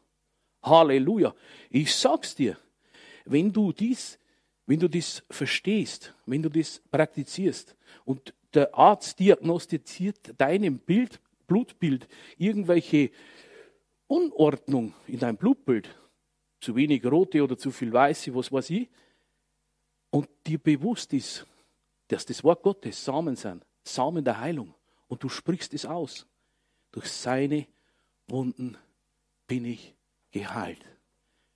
Halleluja. 0.64 1.34
Ich 1.70 1.96
sag's 1.96 2.36
dir, 2.36 2.58
wenn 3.26 3.52
du 3.52 3.72
dies, 3.72 4.20
wenn 4.66 4.80
du 4.80 4.88
das 4.88 5.24
verstehst, 5.30 6.14
wenn 6.26 6.42
du 6.42 6.50
das 6.50 6.82
praktizierst 6.92 7.76
und 8.06 8.34
der 8.54 8.74
Arzt 8.76 9.20
diagnostiziert 9.20 10.34
deinem 10.38 10.80
Bild, 10.80 11.20
Blutbild 11.48 12.08
irgendwelche 12.38 13.12
Unordnung 14.08 14.94
in 15.08 15.20
deinem 15.20 15.38
Blutbild, 15.38 15.94
zu 16.60 16.76
wenig 16.76 17.06
rote 17.06 17.44
oder 17.44 17.58
zu 17.58 17.72
viel 17.72 17.92
weiße, 17.92 18.34
was 18.36 18.52
weiß 18.52 18.70
ich, 18.70 18.90
und 20.12 20.30
dir 20.46 20.60
bewusst 20.60 21.14
ist, 21.14 21.46
dass 22.08 22.26
das 22.26 22.44
Wort 22.44 22.62
Gottes 22.62 23.04
Samen 23.04 23.36
sind, 23.36 23.66
Samen 23.84 24.24
der 24.24 24.40
Heilung, 24.40 24.76
und 25.08 25.24
du 25.24 25.30
sprichst 25.30 25.74
es 25.74 25.86
aus, 25.86 26.28
durch 26.92 27.10
seine 27.10 27.68
Wunden 28.28 28.78
bin 29.48 29.66
ich 29.66 29.96
geheilt. 30.32 30.86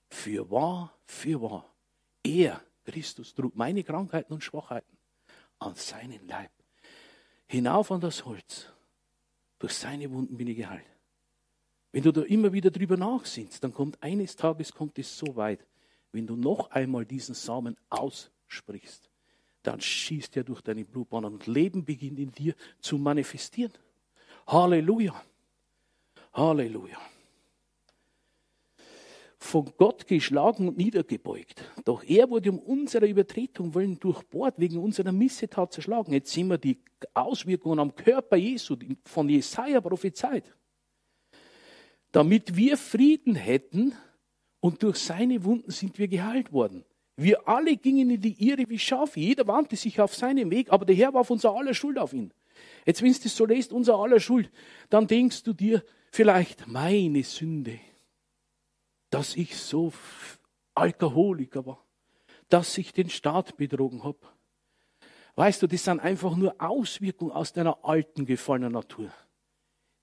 Für 0.08 0.50
wahr, 0.50 0.96
für 1.04 1.40
wahr. 1.42 1.74
Er, 2.22 2.62
Christus, 2.84 3.34
trug 3.34 3.56
meine 3.56 3.82
Krankheiten 3.82 4.32
und 4.32 4.44
Schwachheiten 4.44 4.96
an 5.58 5.74
seinen 5.74 6.26
Leib. 6.28 6.50
Hinauf 7.46 7.90
an 7.90 8.00
das 8.00 8.24
Holz. 8.24 8.72
Durch 9.58 9.72
seine 9.72 10.10
Wunden 10.10 10.36
bin 10.36 10.48
ich 10.48 10.56
geheilt. 10.56 10.84
Wenn 11.92 12.02
du 12.02 12.12
da 12.12 12.22
immer 12.22 12.52
wieder 12.52 12.70
drüber 12.70 12.96
nachsinnst, 12.96 13.64
dann 13.64 13.72
kommt 13.72 14.02
eines 14.02 14.36
Tages 14.36 14.72
kommt 14.72 14.98
es 14.98 15.16
so 15.16 15.36
weit, 15.36 15.66
wenn 16.12 16.26
du 16.26 16.36
noch 16.36 16.70
einmal 16.70 17.06
diesen 17.06 17.34
Samen 17.34 17.76
aussprichst, 17.88 19.10
dann 19.62 19.80
schießt 19.80 20.36
er 20.36 20.44
durch 20.44 20.60
deine 20.60 20.84
Blutbahnen 20.84 21.34
und 21.34 21.46
Leben 21.46 21.84
beginnt 21.84 22.18
in 22.18 22.32
dir 22.32 22.54
zu 22.80 22.98
manifestieren. 22.98 23.72
Halleluja. 24.46 25.20
Halleluja. 26.32 26.98
Von 29.38 29.70
Gott 29.76 30.06
geschlagen 30.06 30.68
und 30.68 30.78
niedergebeugt. 30.78 31.62
Doch 31.84 32.02
er 32.02 32.30
wurde 32.30 32.50
um 32.50 32.58
unsere 32.58 33.06
Übertretung 33.06 33.74
willen 33.74 33.98
durchbohrt, 33.98 34.58
wegen 34.58 34.78
unserer 34.78 35.12
Missetat 35.12 35.72
zerschlagen. 35.72 36.12
Jetzt 36.12 36.32
sehen 36.32 36.48
wir 36.48 36.58
die 36.58 36.78
Auswirkungen 37.12 37.78
am 37.78 37.94
Körper 37.94 38.36
Jesu 38.36 38.76
von 39.04 39.28
Jesaja 39.28 39.80
prophezeit 39.80 40.54
damit 42.16 42.56
wir 42.56 42.78
Frieden 42.78 43.34
hätten 43.34 43.92
und 44.60 44.82
durch 44.82 44.96
seine 44.96 45.44
Wunden 45.44 45.70
sind 45.70 45.98
wir 45.98 46.08
geheilt 46.08 46.50
worden. 46.50 46.82
Wir 47.14 47.46
alle 47.46 47.76
gingen 47.76 48.08
in 48.08 48.22
die 48.22 48.48
Irre 48.48 48.70
wie 48.70 48.78
Schafe. 48.78 49.20
Jeder 49.20 49.46
wandte 49.46 49.76
sich 49.76 50.00
auf 50.00 50.14
seinen 50.14 50.50
Weg, 50.50 50.72
aber 50.72 50.86
der 50.86 50.96
Herr 50.96 51.12
warf 51.12 51.28
unser 51.28 51.54
aller 51.54 51.74
Schuld 51.74 51.98
auf 51.98 52.14
ihn. 52.14 52.32
Jetzt, 52.86 53.02
wenn 53.02 53.12
du 53.12 53.18
das 53.22 53.36
so 53.36 53.44
lest, 53.44 53.70
unser 53.70 53.96
aller 53.96 54.18
Schuld, 54.18 54.50
dann 54.88 55.06
denkst 55.06 55.42
du 55.42 55.52
dir 55.52 55.84
vielleicht, 56.10 56.66
meine 56.66 57.22
Sünde, 57.22 57.78
dass 59.10 59.36
ich 59.36 59.56
so 59.56 59.92
Alkoholiker 60.74 61.64
war, 61.64 61.84
dass 62.48 62.76
ich 62.78 62.92
den 62.92 63.10
Staat 63.10 63.56
betrogen 63.56 64.04
habe. 64.04 64.18
Weißt 65.34 65.62
du, 65.62 65.66
das 65.66 65.84
sind 65.84 66.00
einfach 66.00 66.36
nur 66.36 66.54
Auswirkungen 66.58 67.32
aus 67.32 67.52
deiner 67.52 67.84
alten 67.84 68.24
gefallenen 68.24 68.72
Natur. 68.72 69.10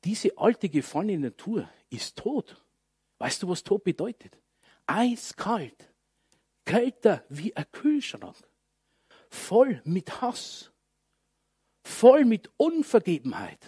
Diese 0.04 0.38
alte 0.38 0.70
gefallene 0.70 1.18
Natur 1.18 1.70
ist 1.90 2.18
tot. 2.18 2.64
Weißt 3.18 3.42
du, 3.42 3.48
was 3.48 3.64
tot 3.64 3.84
bedeutet? 3.84 4.38
Eiskalt, 4.86 5.94
kälter 6.66 7.24
wie 7.30 7.56
ein 7.56 7.66
Kühlschrank, 7.72 8.36
voll 9.30 9.82
mit 9.86 10.22
Hass, 10.22 10.72
voll 11.84 12.26
mit 12.26 12.52
Unvergebenheit. 12.58 13.66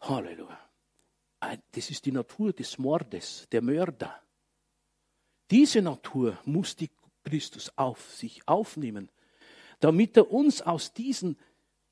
Halleluja. 0.00 0.67
Das 1.40 1.90
ist 1.90 2.04
die 2.04 2.12
Natur 2.12 2.52
des 2.52 2.78
Mordes, 2.78 3.46
der 3.52 3.62
Mörder. 3.62 4.20
Diese 5.50 5.80
Natur 5.80 6.38
muss 6.44 6.76
die 6.76 6.90
Christus 7.24 7.70
auf 7.76 8.12
sich 8.12 8.46
aufnehmen, 8.46 9.10
damit 9.80 10.16
er 10.16 10.30
uns 10.30 10.62
aus 10.62 10.92
diesen 10.92 11.38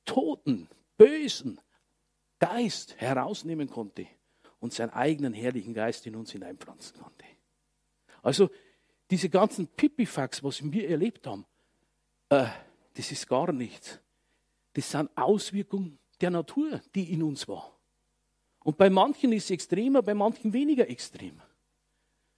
toten, 0.04 0.68
bösen, 0.96 1.60
Geist 2.38 2.96
herausnehmen 3.00 3.70
konnte 3.70 4.06
und 4.58 4.72
seinen 4.72 4.90
eigenen 4.90 5.32
herrlichen 5.32 5.74
Geist 5.74 6.06
in 6.06 6.16
uns 6.16 6.32
hineinpflanzen 6.32 6.98
konnte. 6.98 7.24
Also 8.22 8.50
diese 9.10 9.30
ganzen 9.30 9.68
Pipifax, 9.68 10.42
was 10.42 10.62
wir 10.62 10.88
erlebt 10.88 11.26
haben, 11.26 11.46
äh, 12.28 12.46
das 12.94 13.12
ist 13.12 13.28
gar 13.28 13.52
nichts. 13.52 14.00
Das 14.72 14.90
sind 14.90 15.10
Auswirkungen 15.16 15.98
der 16.20 16.30
Natur, 16.30 16.80
die 16.94 17.12
in 17.12 17.22
uns 17.22 17.46
war. 17.46 17.75
Und 18.66 18.76
bei 18.76 18.90
manchen 18.90 19.32
ist 19.32 19.44
es 19.44 19.50
extremer, 19.52 20.02
bei 20.02 20.14
manchen 20.14 20.52
weniger 20.52 20.90
extrem. 20.90 21.40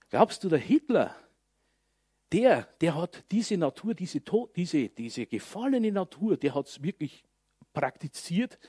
Glaubst 0.09 0.43
du, 0.43 0.49
der 0.49 0.59
Hitler, 0.59 1.15
der, 2.31 2.69
der 2.81 2.93
hat 2.93 3.23
diese 3.31 3.57
Natur, 3.57 3.95
diese, 3.95 4.21
diese, 4.55 4.89
diese 4.89 5.25
gefallene 5.25 5.91
Natur, 5.91 6.37
der 6.37 6.53
hat 6.53 6.67
es 6.67 6.83
wirklich 6.83 7.23
praktiziert 7.73 8.59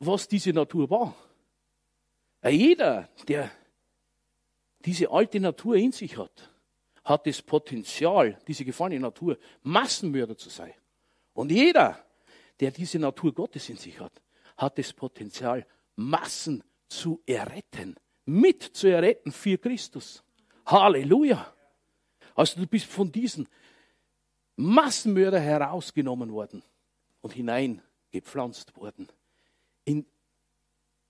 was 0.00 0.26
diese 0.26 0.52
Natur 0.52 0.88
war. 0.90 1.14
Jeder, 2.42 3.08
der 3.28 3.50
diese 4.84 5.10
alte 5.10 5.38
Natur 5.40 5.76
in 5.76 5.92
sich 5.92 6.16
hat, 6.16 6.50
hat 7.04 7.26
das 7.26 7.42
Potenzial, 7.42 8.38
diese 8.46 8.64
gefallene 8.64 9.00
Natur, 9.00 9.38
Massenmörder 9.62 10.36
zu 10.36 10.48
sein. 10.48 10.72
Und 11.34 11.50
jeder, 11.50 12.02
der 12.60 12.70
diese 12.70 12.98
Natur 12.98 13.34
Gottes 13.34 13.68
in 13.68 13.76
sich 13.76 14.00
hat, 14.00 14.22
hat 14.56 14.78
das 14.78 14.92
Potenzial, 14.92 15.66
Massen 16.00 16.64
zu 16.88 17.22
erretten, 17.26 17.94
mit 18.24 18.62
zu 18.62 18.88
erretten 18.88 19.32
für 19.32 19.58
Christus. 19.58 20.24
Halleluja. 20.64 21.54
Also 22.34 22.60
du 22.60 22.66
bist 22.66 22.86
von 22.86 23.12
diesen 23.12 23.46
Massenmörder 24.56 25.38
herausgenommen 25.38 26.32
worden 26.32 26.62
und 27.20 27.34
hineingepflanzt 27.34 28.74
worden 28.76 29.08
in, 29.84 30.06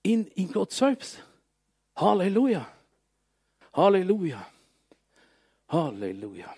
in, 0.03 0.27
in 0.29 0.51
Gott 0.51 0.73
selbst. 0.73 1.23
Halleluja. 1.95 2.67
Halleluja. 3.73 4.45
Halleluja. 5.69 6.53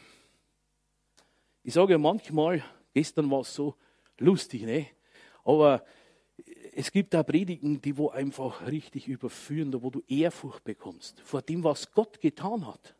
Ich 1.64 1.74
sage 1.74 1.98
manchmal, 1.98 2.64
gestern 2.94 3.30
war 3.30 3.40
es 3.40 3.54
so 3.54 3.76
lustig, 4.18 4.62
ne? 4.62 4.86
aber 5.44 5.84
es 6.74 6.90
gibt 6.90 7.12
da 7.12 7.22
Predigen, 7.22 7.82
die 7.82 7.98
wo 7.98 8.08
einfach 8.08 8.66
richtig 8.66 9.06
überführen, 9.06 9.82
wo 9.82 9.90
du 9.90 10.02
Ehrfurcht 10.08 10.64
bekommst 10.64 11.20
vor 11.20 11.42
dem, 11.42 11.62
was 11.62 11.92
Gott 11.92 12.20
getan 12.20 12.66
hat. 12.66 12.96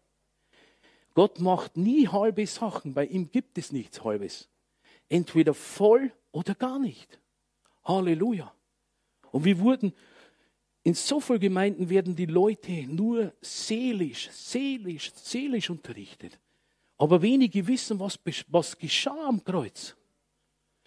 Gott 1.15 1.41
macht 1.41 1.77
nie 1.77 2.07
halbe 2.09 2.47
Sachen, 2.47 2.95
bei 2.95 3.07
ihm 3.07 3.31
gibt 3.31 3.59
es 3.59 3.73
nichts 3.73 4.05
Halbes. 4.05 4.49
Entweder 5.09 5.55
voll 5.55 6.13
oder 6.33 6.55
gar 6.55 6.79
nicht. 6.79 7.19
Halleluja. 7.85 8.53
Und 9.31 9.45
wir 9.45 9.59
wurden, 9.59 9.95
in 10.85 10.95
so 10.95 11.21
vielen 11.21 11.41
Gemeinden 11.41 11.89
werden 11.89 12.15
die 12.15 12.27
Leute 12.27 12.87
nur 12.87 13.33
seelisch, 13.41 14.31
seelisch, 14.31 15.13
seelisch 15.15 15.71
unterrichtet. 15.71 16.39
Aber 16.99 17.23
wenige 17.23 17.67
wissen, 17.67 17.99
was, 18.01 18.19
was 18.49 18.79
geschah 18.79 19.29
am 19.29 19.43
Kreuz. 19.43 19.97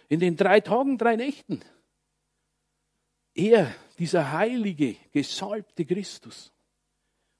In 0.08 0.20
den 0.20 0.36
drei 0.36 0.60
Tagen, 0.60 0.98
drei 0.98 1.16
Nächten. 1.16 1.60
Er, 3.36 3.74
dieser 3.98 4.32
heilige, 4.32 4.96
gesalbte 5.12 5.84
Christus, 5.84 6.50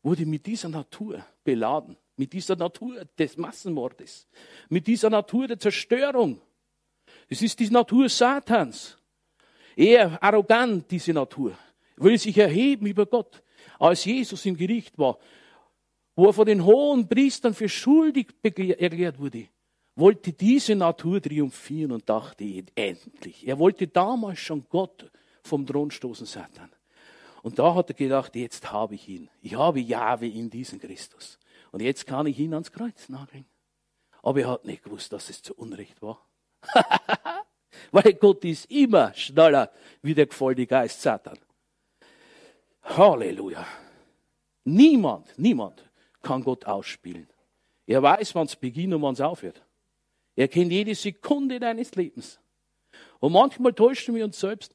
wurde 0.03 0.27
mit 0.27 0.45
dieser 0.45 0.69
Natur 0.69 1.25
beladen, 1.43 1.97
mit 2.17 2.35
dieser 2.35 2.55
Natur 2.55 3.07
des 3.19 3.39
Massenmordes, 3.39 4.29
mit 4.69 4.87
dieser 4.87 5.09
Natur 5.09 5.49
der 5.49 5.59
Zerstörung. 5.59 6.39
Es 7.29 7.41
ist 7.41 7.59
die 7.59 7.71
Natur 7.71 8.11
Satans. 8.11 8.99
Er 9.75 10.23
arrogant, 10.23 10.91
diese 10.91 11.15
Natur, 11.15 11.57
will 11.97 12.19
sich 12.19 12.37
erheben 12.37 12.87
über 12.87 13.07
Gott. 13.07 13.43
Als 13.79 14.05
Jesus 14.05 14.45
im 14.45 14.57
Gericht 14.57 14.99
war, 14.99 15.19
wo 16.15 16.27
er 16.27 16.35
von 16.35 16.47
den 16.47 16.63
hohen 16.63 17.09
Priestern 17.09 17.55
für 17.55 17.71
schuldig 17.71 18.29
erklärt 18.43 19.19
wurde, 19.19 19.49
wollte 19.95 20.35
diese 20.35 20.75
Natur 20.75 21.23
triumphieren 21.23 21.93
und 21.93 22.07
dachte 22.07 22.45
endlich. 22.75 23.49
Er 23.49 23.59
wollte 23.59 23.87
damals 23.87 24.41
schon 24.41 24.67
Gott 24.69 25.11
vom 25.47 25.67
Thron 25.67 25.91
stoßen, 25.91 26.27
Satan. 26.27 26.71
Und 27.43 27.59
da 27.59 27.75
hat 27.75 27.91
er 27.91 27.95
gedacht, 27.95 28.35
jetzt 28.35 28.73
habe 28.73 28.97
ich 28.97 29.09
ihn. 29.09 29.31
Ich 29.41 29.57
habe 29.57 29.81
Jahwe 29.81 30.27
in 30.27 30.51
diesen 30.51 30.81
Christus. 30.81 31.39
Und 31.71 31.81
jetzt 31.81 32.07
kann 32.07 32.27
ich 32.27 32.39
ihn 32.39 32.53
ans 32.53 32.73
Kreuz 32.73 33.09
nageln. 33.09 33.47
Aber 34.23 34.41
er 34.41 34.49
hat 34.49 34.65
nicht 34.65 34.83
gewusst, 34.83 35.13
dass 35.13 35.31
es 35.31 35.43
zu 35.43 35.55
Unrecht 35.55 36.03
war. 36.03 36.27
Weil 37.93 38.15
Gott 38.15 38.45
ist 38.45 38.71
immer 38.71 39.15
schneller 39.15 39.71
wie 40.03 40.15
der 40.15 40.27
gefallene 40.27 40.67
Geist 40.67 41.01
Satan. 41.01 41.39
Halleluja. 42.83 43.67
Niemand, 44.65 45.39
niemand 45.39 45.89
kann 46.23 46.43
Gott 46.43 46.65
ausspielen. 46.65 47.29
Er 47.87 48.03
weiß, 48.03 48.35
wann 48.35 48.47
es 48.47 48.57
beginnt 48.57 48.95
und 48.95 49.03
wann 49.03 49.15
es 49.15 49.21
aufhört. 49.21 49.63
Er 50.35 50.49
kennt 50.49 50.73
jede 50.73 50.95
Sekunde 50.95 51.61
deines 51.61 51.95
Lebens. 51.95 52.41
Und 53.21 53.33
manchmal 53.33 53.73
täuschen 53.73 54.15
wir 54.15 54.25
uns 54.25 54.39
selbst, 54.39 54.75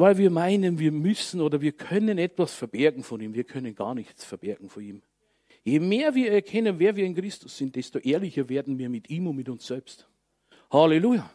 weil 0.00 0.16
wir 0.16 0.30
meinen, 0.30 0.78
wir 0.78 0.92
müssen 0.92 1.42
oder 1.42 1.60
wir 1.60 1.72
können 1.72 2.16
etwas 2.16 2.54
verbergen 2.54 3.02
von 3.02 3.20
ihm. 3.20 3.34
Wir 3.34 3.44
können 3.44 3.74
gar 3.74 3.94
nichts 3.94 4.24
verbergen 4.24 4.70
von 4.70 4.82
ihm. 4.82 5.02
Je 5.62 5.78
mehr 5.78 6.14
wir 6.14 6.32
erkennen, 6.32 6.78
wer 6.78 6.96
wir 6.96 7.04
in 7.04 7.14
Christus 7.14 7.58
sind, 7.58 7.76
desto 7.76 7.98
ehrlicher 7.98 8.48
werden 8.48 8.78
wir 8.78 8.88
mit 8.88 9.10
ihm 9.10 9.26
und 9.26 9.36
mit 9.36 9.50
uns 9.50 9.66
selbst. 9.66 10.08
Halleluja. 10.72 11.30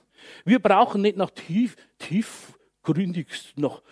Wir 0.46 0.58
brauchen 0.58 1.04
nicht 1.04 1.16
nach 1.16 1.30
tief, 1.30 1.76
tiefgründig, 2.00 3.28
nach 3.56 3.84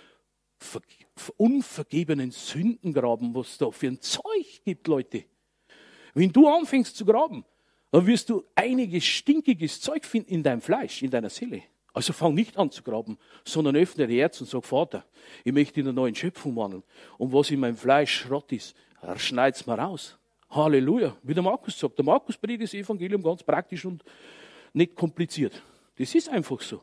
unvergebenen 1.38 2.32
Sünden 2.32 2.94
graben, 2.94 3.36
was 3.36 3.60
da 3.60 3.70
für 3.70 3.88
ein 3.88 4.02
Zeug 4.02 4.64
gibt, 4.66 4.88
Leute. 4.88 5.26
Wenn 6.16 6.32
du 6.32 6.48
anfängst 6.48 6.98
zu 6.98 7.06
graben, 7.06 7.46
dann 7.92 8.08
wirst 8.08 8.30
du 8.30 8.44
einiges 8.56 9.06
stinkiges 9.06 9.82
Zeug 9.82 10.04
finden 10.04 10.32
in 10.32 10.42
deinem 10.42 10.62
Fleisch, 10.62 11.04
in 11.04 11.12
deiner 11.12 11.30
Seele. 11.30 11.62
Also 11.94 12.12
fang 12.12 12.34
nicht 12.34 12.58
an 12.58 12.72
zu 12.72 12.82
graben, 12.82 13.20
sondern 13.46 13.76
öffne 13.76 14.08
dein 14.08 14.16
Herz 14.16 14.42
und 14.42 14.50
sag, 14.50 14.66
Vater, 14.66 15.06
ich 15.44 15.54
möchte 15.54 15.80
in 15.80 15.88
einer 15.88 15.94
neuen 15.94 16.16
Schöpfung 16.16 16.56
wandeln. 16.56 16.84
Und 17.20 17.32
was 17.32 17.52
in 17.52 17.60
meinem 17.60 17.78
Fleisch 17.78 18.22
Schrott 18.22 18.52
ist, 18.52 18.76
schneid's 19.18 19.66
mal 19.68 19.80
raus. 19.80 20.18
Halleluja. 20.50 21.16
Wie 21.22 21.34
der 21.34 21.44
Markus 21.44 21.80
sagt, 21.80 21.98
der 21.98 22.06
Markus 22.06 22.38
predigt 22.38 22.64
das 22.64 22.74
Evangelium 22.74 23.22
ganz 23.22 23.44
praktisch 23.44 23.86
und 23.86 24.04
nicht 24.74 24.96
kompliziert. 24.96 25.62
Das 25.98 26.14
ist 26.16 26.30
einfach 26.30 26.62
so. 26.62 26.82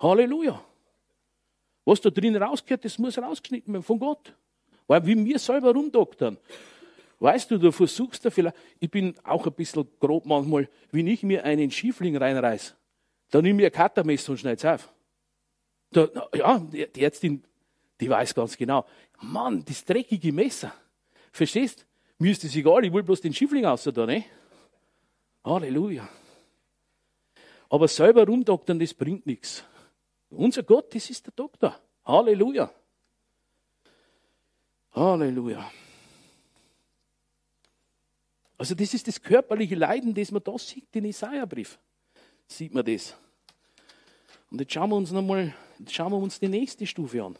Halleluja. 0.00 0.60
Was 1.84 2.00
da 2.00 2.10
drin 2.10 2.36
rausgehört, 2.36 2.84
das 2.84 2.98
muss 2.98 3.18
rausgeschnitten 3.18 3.72
werden 3.72 3.84
von 3.84 3.98
Gott. 3.98 4.34
Weil 4.86 5.06
wie 5.06 5.24
wir 5.24 5.38
selber 5.38 5.72
rumdoktern. 5.72 6.38
Weißt 7.20 7.50
du, 7.50 7.58
du 7.58 7.72
versuchst 7.72 8.24
da 8.24 8.30
vielleicht, 8.30 8.56
ich 8.78 8.90
bin 8.90 9.14
auch 9.24 9.46
ein 9.46 9.52
bisschen 9.52 9.88
grob 9.98 10.26
manchmal, 10.26 10.68
wenn 10.92 11.06
ich 11.06 11.22
mir 11.22 11.44
einen 11.44 11.70
Schiefling 11.70 12.16
reinreiß, 12.16 12.76
dann 13.30 13.44
nimm 13.44 13.56
mir 13.56 13.66
ein 13.66 13.72
Cuttermesser 13.72 14.32
und 14.32 14.38
schneid's 14.38 14.64
auf. 14.64 14.92
Da, 15.90 16.08
ja, 16.34 16.58
die 16.58 17.02
Ärztin, 17.02 17.42
die 18.00 18.08
weiß 18.08 18.34
ganz 18.34 18.56
genau, 18.56 18.86
Mann, 19.20 19.64
das 19.64 19.84
dreckige 19.84 20.32
Messer. 20.32 20.72
Verstehst? 21.32 21.86
Mir 22.18 22.32
ist 22.32 22.44
das 22.44 22.54
egal, 22.56 22.84
ich 22.84 22.92
will 22.92 23.02
bloß 23.02 23.20
den 23.20 23.32
Schiefling 23.32 23.64
aus 23.64 23.84
da, 23.84 24.06
ne? 24.06 24.24
Halleluja. 25.44 26.08
Aber 27.70 27.88
selber 27.88 28.26
rumdoktern, 28.26 28.78
das 28.78 28.94
bringt 28.94 29.26
nichts. 29.26 29.64
Unser 30.30 30.62
Gott, 30.62 30.94
das 30.94 31.08
ist 31.10 31.26
der 31.26 31.32
Doktor. 31.34 31.78
Halleluja. 32.04 32.70
Halleluja. 34.92 35.70
Also 38.56 38.74
das 38.74 38.92
ist 38.92 39.06
das 39.06 39.22
körperliche 39.22 39.76
Leiden, 39.76 40.14
das 40.14 40.32
man 40.32 40.42
da 40.42 40.58
sieht, 40.58 40.92
den 40.94 41.04
Isaiah-Brief. 41.04 41.78
Sieht 42.48 42.74
man 42.74 42.84
das. 42.84 43.14
Und 44.50 44.60
jetzt 44.60 44.72
schauen 44.72 44.90
wir 44.90 44.96
uns 44.96 45.10
nochmal, 45.10 45.54
schauen 45.88 46.12
wir 46.12 46.18
uns 46.18 46.40
die 46.40 46.48
nächste 46.48 46.86
Stufe 46.86 47.22
an. 47.22 47.38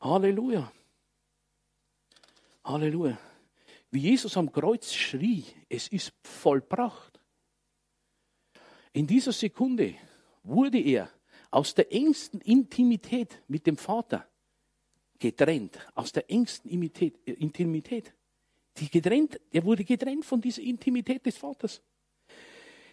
Halleluja. 0.00 0.70
Halleluja. 2.64 3.18
Wie 3.90 4.00
Jesus 4.00 4.36
am 4.36 4.50
Kreuz 4.52 4.92
schrie, 4.92 5.44
es 5.68 5.88
ist 5.88 6.12
vollbracht. 6.22 7.20
In 8.92 9.06
dieser 9.06 9.32
Sekunde 9.32 9.94
wurde 10.42 10.78
er 10.78 11.10
aus 11.50 11.74
der 11.74 11.92
engsten 11.92 12.40
Intimität 12.40 13.42
mit 13.48 13.66
dem 13.66 13.76
Vater 13.76 14.28
getrennt, 15.18 15.78
aus 15.94 16.12
der 16.12 16.28
engsten 16.30 16.70
äh, 16.70 17.32
Intimität. 17.32 18.12
Die 18.76 18.90
getrennt, 18.90 19.40
er 19.50 19.64
wurde 19.64 19.84
getrennt 19.84 20.24
von 20.24 20.40
dieser 20.40 20.62
Intimität 20.62 21.24
des 21.24 21.38
Vaters. 21.38 21.80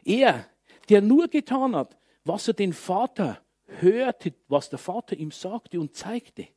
Er, 0.04 0.48
der 0.88 1.02
nur 1.02 1.28
getan 1.28 1.76
hat, 1.76 1.98
was 2.24 2.48
er 2.48 2.54
den 2.54 2.74
Vater 2.74 3.42
hörte, 3.66 4.34
was 4.48 4.70
der 4.70 4.80
Vater 4.80 5.16
ihm 5.16 5.32
sagte 5.32 5.80
und 5.80 5.96
zeigte, 5.96 6.48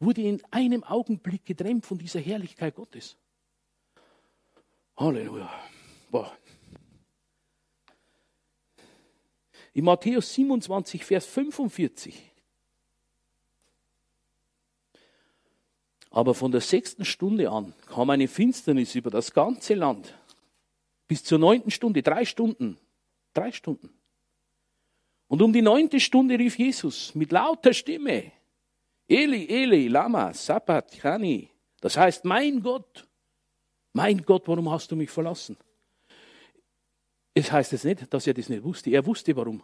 wurde 0.00 0.22
in 0.22 0.42
einem 0.50 0.84
Augenblick 0.84 1.44
getrennt 1.44 1.86
von 1.86 1.98
dieser 1.98 2.20
Herrlichkeit 2.20 2.74
Gottes. 2.74 3.16
Halleluja. 4.96 5.50
Boah. 6.10 6.36
In 9.72 9.84
Matthäus 9.84 10.32
27, 10.34 11.04
Vers 11.04 11.26
45. 11.26 12.30
Aber 16.10 16.32
von 16.34 16.52
der 16.52 16.60
sechsten 16.60 17.04
Stunde 17.04 17.50
an 17.50 17.74
kam 17.86 18.08
eine 18.10 18.28
Finsternis 18.28 18.94
über 18.94 19.10
das 19.10 19.32
ganze 19.32 19.74
Land. 19.74 20.14
Bis 21.08 21.24
zur 21.24 21.40
neunten 21.40 21.72
Stunde, 21.72 22.04
drei 22.04 22.24
Stunden. 22.24 22.78
Drei 23.32 23.50
Stunden. 23.50 23.90
Und 25.28 25.42
um 25.42 25.52
die 25.52 25.62
neunte 25.62 26.00
Stunde 26.00 26.38
rief 26.38 26.58
Jesus 26.58 27.14
mit 27.14 27.32
lauter 27.32 27.72
Stimme, 27.72 28.32
Eli, 29.08 29.46
Eli, 29.48 29.88
Lama, 29.88 30.32
Sabbat, 30.32 30.92
Chani. 31.00 31.50
Das 31.80 31.96
heißt, 31.96 32.24
mein 32.24 32.62
Gott, 32.62 33.06
mein 33.92 34.22
Gott, 34.24 34.48
warum 34.48 34.70
hast 34.70 34.90
du 34.90 34.96
mich 34.96 35.10
verlassen? 35.10 35.56
Es 37.34 37.50
heißt 37.50 37.72
jetzt 37.72 37.84
nicht, 37.84 38.12
dass 38.12 38.26
er 38.26 38.34
das 38.34 38.48
nicht 38.48 38.62
wusste. 38.62 38.90
Er 38.90 39.04
wusste 39.04 39.34
warum. 39.36 39.62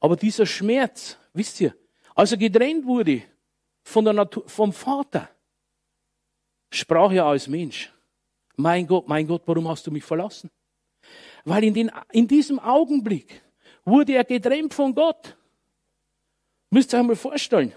Aber 0.00 0.16
dieser 0.16 0.44
Schmerz, 0.44 1.16
wisst 1.32 1.60
ihr, 1.60 1.74
als 2.14 2.32
er 2.32 2.38
getrennt 2.38 2.84
wurde 2.84 3.22
von 3.84 4.04
der 4.04 4.12
Natur, 4.12 4.48
vom 4.48 4.72
Vater, 4.72 5.30
sprach 6.70 7.12
er 7.12 7.26
als 7.26 7.48
Mensch. 7.48 7.92
Mein 8.56 8.86
Gott, 8.86 9.08
mein 9.08 9.26
Gott, 9.26 9.42
warum 9.46 9.68
hast 9.68 9.86
du 9.86 9.90
mich 9.90 10.04
verlassen? 10.04 10.50
Weil 11.44 11.64
in, 11.64 11.74
den, 11.74 11.90
in 12.10 12.28
diesem 12.28 12.58
Augenblick 12.58 13.42
wurde 13.84 14.14
er 14.14 14.24
getrennt 14.24 14.74
von 14.74 14.94
Gott. 14.94 15.36
Müsst 16.70 16.94
ihr 16.94 17.00
euch 17.00 17.06
mal 17.06 17.16
vorstellen. 17.16 17.72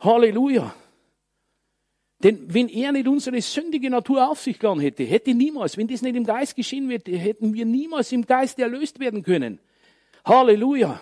Halleluja. 0.00 0.74
Denn 2.22 2.52
wenn 2.52 2.68
er 2.68 2.92
nicht 2.92 3.08
unsere 3.08 3.40
sündige 3.40 3.88
Natur 3.88 4.28
auf 4.28 4.40
sich 4.40 4.58
genommen 4.58 4.82
hätte, 4.82 5.04
hätte 5.04 5.32
niemals, 5.32 5.76
wenn 5.76 5.88
das 5.88 6.02
nicht 6.02 6.16
im 6.16 6.24
Geist 6.24 6.54
geschehen 6.54 6.88
wäre, 6.88 7.16
hätten 7.16 7.54
wir 7.54 7.64
niemals 7.64 8.12
im 8.12 8.26
Geist 8.26 8.58
erlöst 8.58 9.00
werden 9.00 9.22
können. 9.22 9.58
Halleluja. 10.24 11.00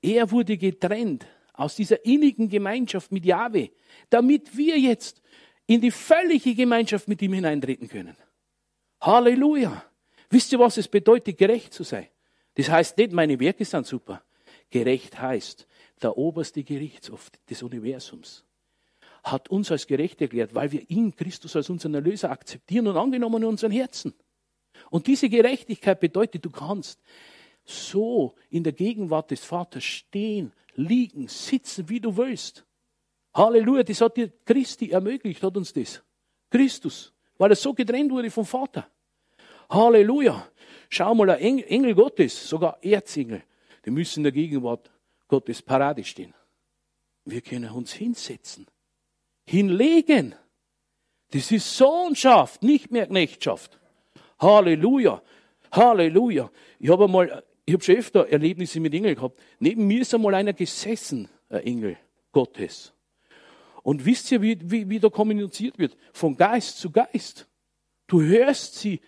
Er 0.00 0.30
wurde 0.30 0.56
getrennt 0.56 1.26
aus 1.52 1.76
dieser 1.76 2.04
innigen 2.04 2.48
Gemeinschaft 2.48 3.12
mit 3.12 3.24
Jahwe, 3.24 3.70
damit 4.08 4.56
wir 4.56 4.78
jetzt 4.78 5.21
in 5.66 5.80
die 5.80 5.90
völlige 5.90 6.54
Gemeinschaft 6.54 7.08
mit 7.08 7.22
ihm 7.22 7.32
hineintreten 7.34 7.88
können. 7.88 8.16
Halleluja. 9.00 9.84
Wisst 10.30 10.52
ihr, 10.52 10.58
was 10.58 10.76
es 10.76 10.88
bedeutet, 10.88 11.38
gerecht 11.38 11.72
zu 11.72 11.82
sein? 11.82 12.08
Das 12.54 12.68
heißt 12.68 12.96
nicht, 12.98 13.12
meine 13.12 13.38
Werke 13.38 13.64
sind 13.64 13.86
super. 13.86 14.22
Gerecht 14.70 15.20
heißt, 15.20 15.66
der 16.02 16.16
oberste 16.16 16.62
Gerichtshof 16.62 17.30
des 17.48 17.62
Universums 17.62 18.44
hat 19.22 19.48
uns 19.50 19.70
als 19.70 19.86
gerecht 19.86 20.20
erklärt, 20.20 20.54
weil 20.54 20.72
wir 20.72 20.88
ihn, 20.90 21.14
Christus, 21.14 21.54
als 21.54 21.70
unseren 21.70 21.94
Erlöser 21.94 22.30
akzeptieren 22.30 22.88
und 22.88 22.96
angenommen 22.96 23.42
in 23.42 23.48
unseren 23.48 23.70
Herzen. 23.70 24.14
Und 24.90 25.06
diese 25.06 25.28
Gerechtigkeit 25.28 26.00
bedeutet, 26.00 26.44
du 26.44 26.50
kannst 26.50 27.00
so 27.64 28.34
in 28.50 28.64
der 28.64 28.72
Gegenwart 28.72 29.30
des 29.30 29.44
Vaters 29.44 29.84
stehen, 29.84 30.52
liegen, 30.74 31.28
sitzen, 31.28 31.88
wie 31.88 32.00
du 32.00 32.16
willst. 32.16 32.64
Halleluja, 33.34 33.82
das 33.82 34.00
hat 34.00 34.16
dir 34.16 34.30
Christi 34.44 34.90
ermöglicht, 34.90 35.42
hat 35.42 35.56
uns 35.56 35.72
das. 35.72 36.02
Christus, 36.50 37.12
weil 37.38 37.50
er 37.50 37.56
so 37.56 37.72
getrennt 37.72 38.10
wurde 38.10 38.30
vom 38.30 38.44
Vater. 38.44 38.86
Halleluja. 39.70 40.48
Schau 40.90 41.14
mal, 41.14 41.30
ein 41.30 41.58
Engel 41.60 41.94
Gottes, 41.94 42.48
sogar 42.48 42.78
Erzengel, 42.84 43.42
die 43.84 43.90
müssen 43.90 44.20
in 44.20 44.24
der 44.24 44.32
Gegenwart 44.32 44.90
Gottes 45.26 45.62
Parade 45.62 46.04
stehen. 46.04 46.34
Wir 47.24 47.40
können 47.40 47.70
uns 47.70 47.94
hinsetzen, 47.94 48.66
hinlegen. 49.46 50.34
Das 51.30 51.50
ist 51.50 51.76
Sohnschaft, 51.76 52.62
nicht 52.62 52.90
mehr 52.90 53.06
Knechtschaft. 53.06 53.80
Halleluja, 54.38 55.22
Halleluja. 55.72 56.50
Ich 56.78 56.90
habe 56.90 57.04
einmal, 57.04 57.42
ich 57.64 57.72
habe 57.72 57.82
schon 57.82 57.96
öfter 57.96 58.28
Erlebnisse 58.28 58.80
mit 58.80 58.92
Engeln 58.92 59.14
gehabt. 59.14 59.40
Neben 59.58 59.86
mir 59.86 60.02
ist 60.02 60.12
einmal 60.12 60.34
einer 60.34 60.52
gesessen, 60.52 61.28
ein 61.48 61.60
Engel 61.60 61.96
Gottes. 62.32 62.92
Und 63.82 64.04
wisst 64.04 64.30
ihr, 64.30 64.40
wie, 64.42 64.58
wie, 64.62 64.88
wie 64.88 65.00
da 65.00 65.08
kommuniziert 65.08 65.78
wird? 65.78 65.96
Von 66.12 66.36
Geist 66.36 66.78
zu 66.78 66.90
Geist. 66.90 67.48
Du 68.06 68.22
hörst 68.22 68.76
sie, 68.76 69.00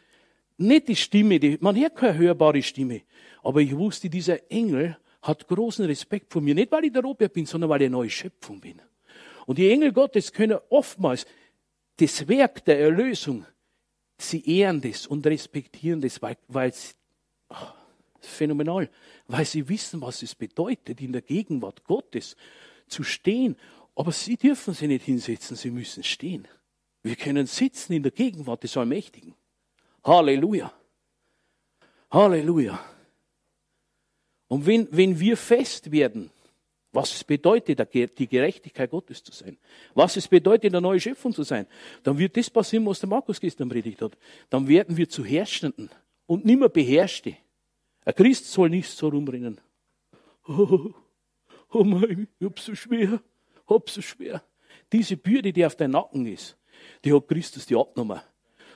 nicht 0.56 0.88
die 0.88 0.96
Stimme, 0.96 1.38
die, 1.38 1.58
man 1.60 1.76
hört 1.76 1.96
keine 1.96 2.18
hörbare 2.18 2.62
Stimme. 2.62 3.02
Aber 3.42 3.60
ich 3.60 3.76
wusste, 3.76 4.08
dieser 4.08 4.50
Engel 4.50 4.96
hat 5.22 5.46
großen 5.48 5.84
Respekt 5.84 6.32
vor 6.32 6.42
mir. 6.42 6.54
Nicht, 6.54 6.70
weil 6.72 6.84
ich 6.84 6.92
der 6.92 7.02
Robert 7.02 7.32
bin, 7.32 7.46
sondern 7.46 7.70
weil 7.70 7.82
ich 7.82 7.87
eine 7.87 7.96
neue 7.96 8.10
Schöpfung 8.10 8.60
bin. 8.60 8.80
Und 9.46 9.58
die 9.58 9.70
Engel 9.70 9.92
Gottes 9.92 10.32
können 10.32 10.58
oftmals 10.70 11.26
das 11.96 12.26
Werk 12.28 12.64
der 12.64 12.80
Erlösung, 12.80 13.46
sie 14.18 14.42
ehren 14.58 14.80
das 14.80 15.06
und 15.06 15.26
respektieren 15.26 16.00
das, 16.00 16.20
weil, 16.22 16.37
weil 16.48 16.72
sie, 16.72 16.94
oh, 17.50 17.54
phänomenal, 18.20 18.90
weil 19.26 19.44
sie 19.44 19.68
wissen, 19.68 20.00
was 20.00 20.22
es 20.22 20.34
bedeutet, 20.34 21.00
in 21.00 21.12
der 21.12 21.22
Gegenwart 21.22 21.84
Gottes 21.84 22.37
zu 22.88 23.02
stehen. 23.02 23.56
Aber 23.94 24.12
sie 24.12 24.37
dürfen 24.37 24.74
sich 24.74 24.88
nicht 24.88 25.04
hinsetzen, 25.04 25.57
sie 25.57 25.70
müssen 25.70 26.02
stehen. 26.02 26.48
Wir 27.02 27.16
können 27.16 27.46
sitzen 27.46 27.92
in 27.92 28.02
der 28.02 28.12
Gegenwart 28.12 28.62
des 28.62 28.76
Allmächtigen. 28.76 29.35
Halleluja. 30.02 30.72
Halleluja. 32.11 32.83
Und 34.48 34.66
wenn, 34.66 34.88
wenn 34.90 35.18
wir 35.18 35.37
fest 35.37 35.90
werden, 35.90 36.30
was 36.92 37.12
es 37.12 37.24
bedeutet, 37.24 37.80
die 37.92 38.28
Gerechtigkeit 38.28 38.90
Gottes 38.90 39.22
zu 39.22 39.33
sein, 39.33 39.59
was 39.94 40.16
es 40.16 40.28
bedeutet, 40.28 40.72
eine 40.72 40.80
neue 40.80 41.00
Schöpfung 41.00 41.33
zu 41.33 41.42
sein, 41.42 41.66
dann 42.02 42.16
wird 42.18 42.37
das 42.37 42.48
passieren, 42.48 42.87
was 42.87 43.00
der 43.00 43.09
Markus 43.09 43.40
gestern 43.40 43.68
predigt 43.68 44.00
hat. 44.00 44.16
Dann 44.48 44.68
werden 44.68 44.96
wir 44.96 45.09
zu 45.09 45.24
Herrschenden 45.24 45.90
und 46.26 46.44
nimmer 46.44 46.68
Beherrschte. 46.68 47.37
Ein 48.04 48.14
Christ 48.14 48.50
soll 48.50 48.70
nicht 48.70 48.90
so 48.90 49.09
rumrennen. 49.09 49.61
Oh, 50.46 50.92
oh 51.72 51.85
mein, 51.85 52.28
ich 52.38 52.46
hab's 52.46 52.66
so 52.66 52.74
schwer, 52.74 53.20
hab's 53.66 53.94
so 53.94 54.03
schwer. 54.03 54.42
Diese 54.92 55.16
Bürde, 55.16 55.53
die 55.53 55.64
auf 55.64 55.77
deinem 55.77 55.92
Nacken 55.92 56.27
ist, 56.27 56.57
die 57.05 57.12
hat 57.12 57.29
Christus 57.29 57.66
dir 57.66 57.79
abgenommen. 57.79 58.20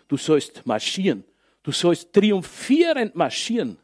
Du 0.07 0.17
sollst 0.17 0.65
marschieren. 0.67 1.25
Du 1.63 1.73
sollst 1.73 2.13
triumphierend 2.13 3.15
marschieren. 3.15 3.79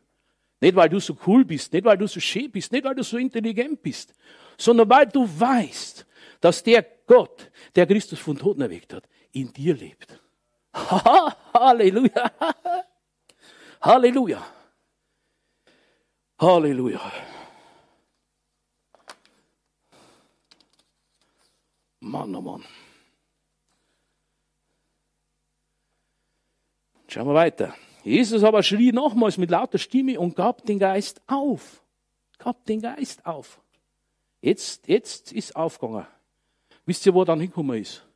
Nicht, 0.61 0.75
weil 0.77 0.89
du 0.89 0.99
so 0.99 1.17
cool 1.27 1.45
bist, 1.45 1.73
nicht, 1.73 1.85
weil 1.85 1.99
du 1.99 2.07
so 2.07 2.21
schön 2.21 2.51
bist, 2.51 2.73
nicht, 2.73 2.85
weil 2.85 2.95
du 2.95 3.03
so 3.03 3.19
intelligent 3.19 3.83
bist, 3.83 4.15
sondern 4.57 4.89
weil 4.89 5.07
du 5.07 5.29
weißt, 5.29 6.07
dass 6.41 6.63
der 6.63 6.87
Gott, 7.07 7.51
der 7.75 7.87
Christus 7.87 8.19
von 8.19 8.39
Toten 8.39 8.63
erweckt 8.63 8.95
hat, 8.95 9.07
in 9.33 9.53
dir 9.53 9.75
lebt. 9.75 10.19
Halleluja. 11.53 12.33
Halleluja. 13.83 14.47
Halleluja. 16.41 17.13
Mann, 22.05 22.35
oh 22.35 22.41
Mann. 22.41 22.65
Schauen 27.09 27.27
wir 27.27 27.35
weiter. 27.35 27.75
Jesus 28.03 28.45
aber 28.45 28.63
schrie 28.63 28.93
nochmals 28.93 29.39
mit 29.39 29.51
lauter 29.51 29.79
Stimme 29.79 30.21
und 30.21 30.37
gab 30.37 30.65
den 30.67 30.79
Geist 30.79 31.23
auf. 31.27 31.83
Gab 32.39 32.65
den 32.67 32.83
Geist 32.83 33.25
auf. 33.25 33.61
Jetzt, 34.43 34.89
jetzt 34.89 35.33
ist 35.33 35.57
aufgegangen. 35.57 36.07
Wisst 36.85 37.07
ihr, 37.07 37.15
wo 37.15 37.23
er 37.23 37.25
dann 37.25 37.41
hingekommen 37.41 37.81
ist? 37.81 38.07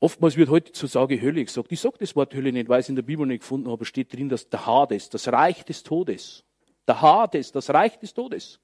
Oftmals 0.00 0.36
wird 0.36 0.48
heute 0.48 0.72
zur 0.72 0.88
Sage 0.88 1.20
Hölle 1.20 1.44
gesagt. 1.44 1.70
Ich 1.70 1.80
sage 1.80 1.98
das 2.00 2.16
Wort 2.16 2.34
Hölle 2.34 2.52
nicht, 2.52 2.68
weil 2.68 2.80
ich 2.80 2.86
es 2.86 2.88
in 2.88 2.96
der 2.96 3.02
Bibel 3.02 3.26
nicht 3.26 3.40
gefunden 3.40 3.70
habe. 3.70 3.84
steht 3.84 4.12
drin, 4.12 4.30
dass 4.30 4.48
der 4.48 4.64
Hades, 4.64 5.10
das 5.10 5.28
Reich 5.28 5.64
des 5.64 5.82
Todes. 5.82 6.44
Der 6.88 7.02
Hades, 7.02 7.52
das 7.52 7.68
Reich 7.70 7.98
des 7.98 8.14
Todes. 8.14 8.58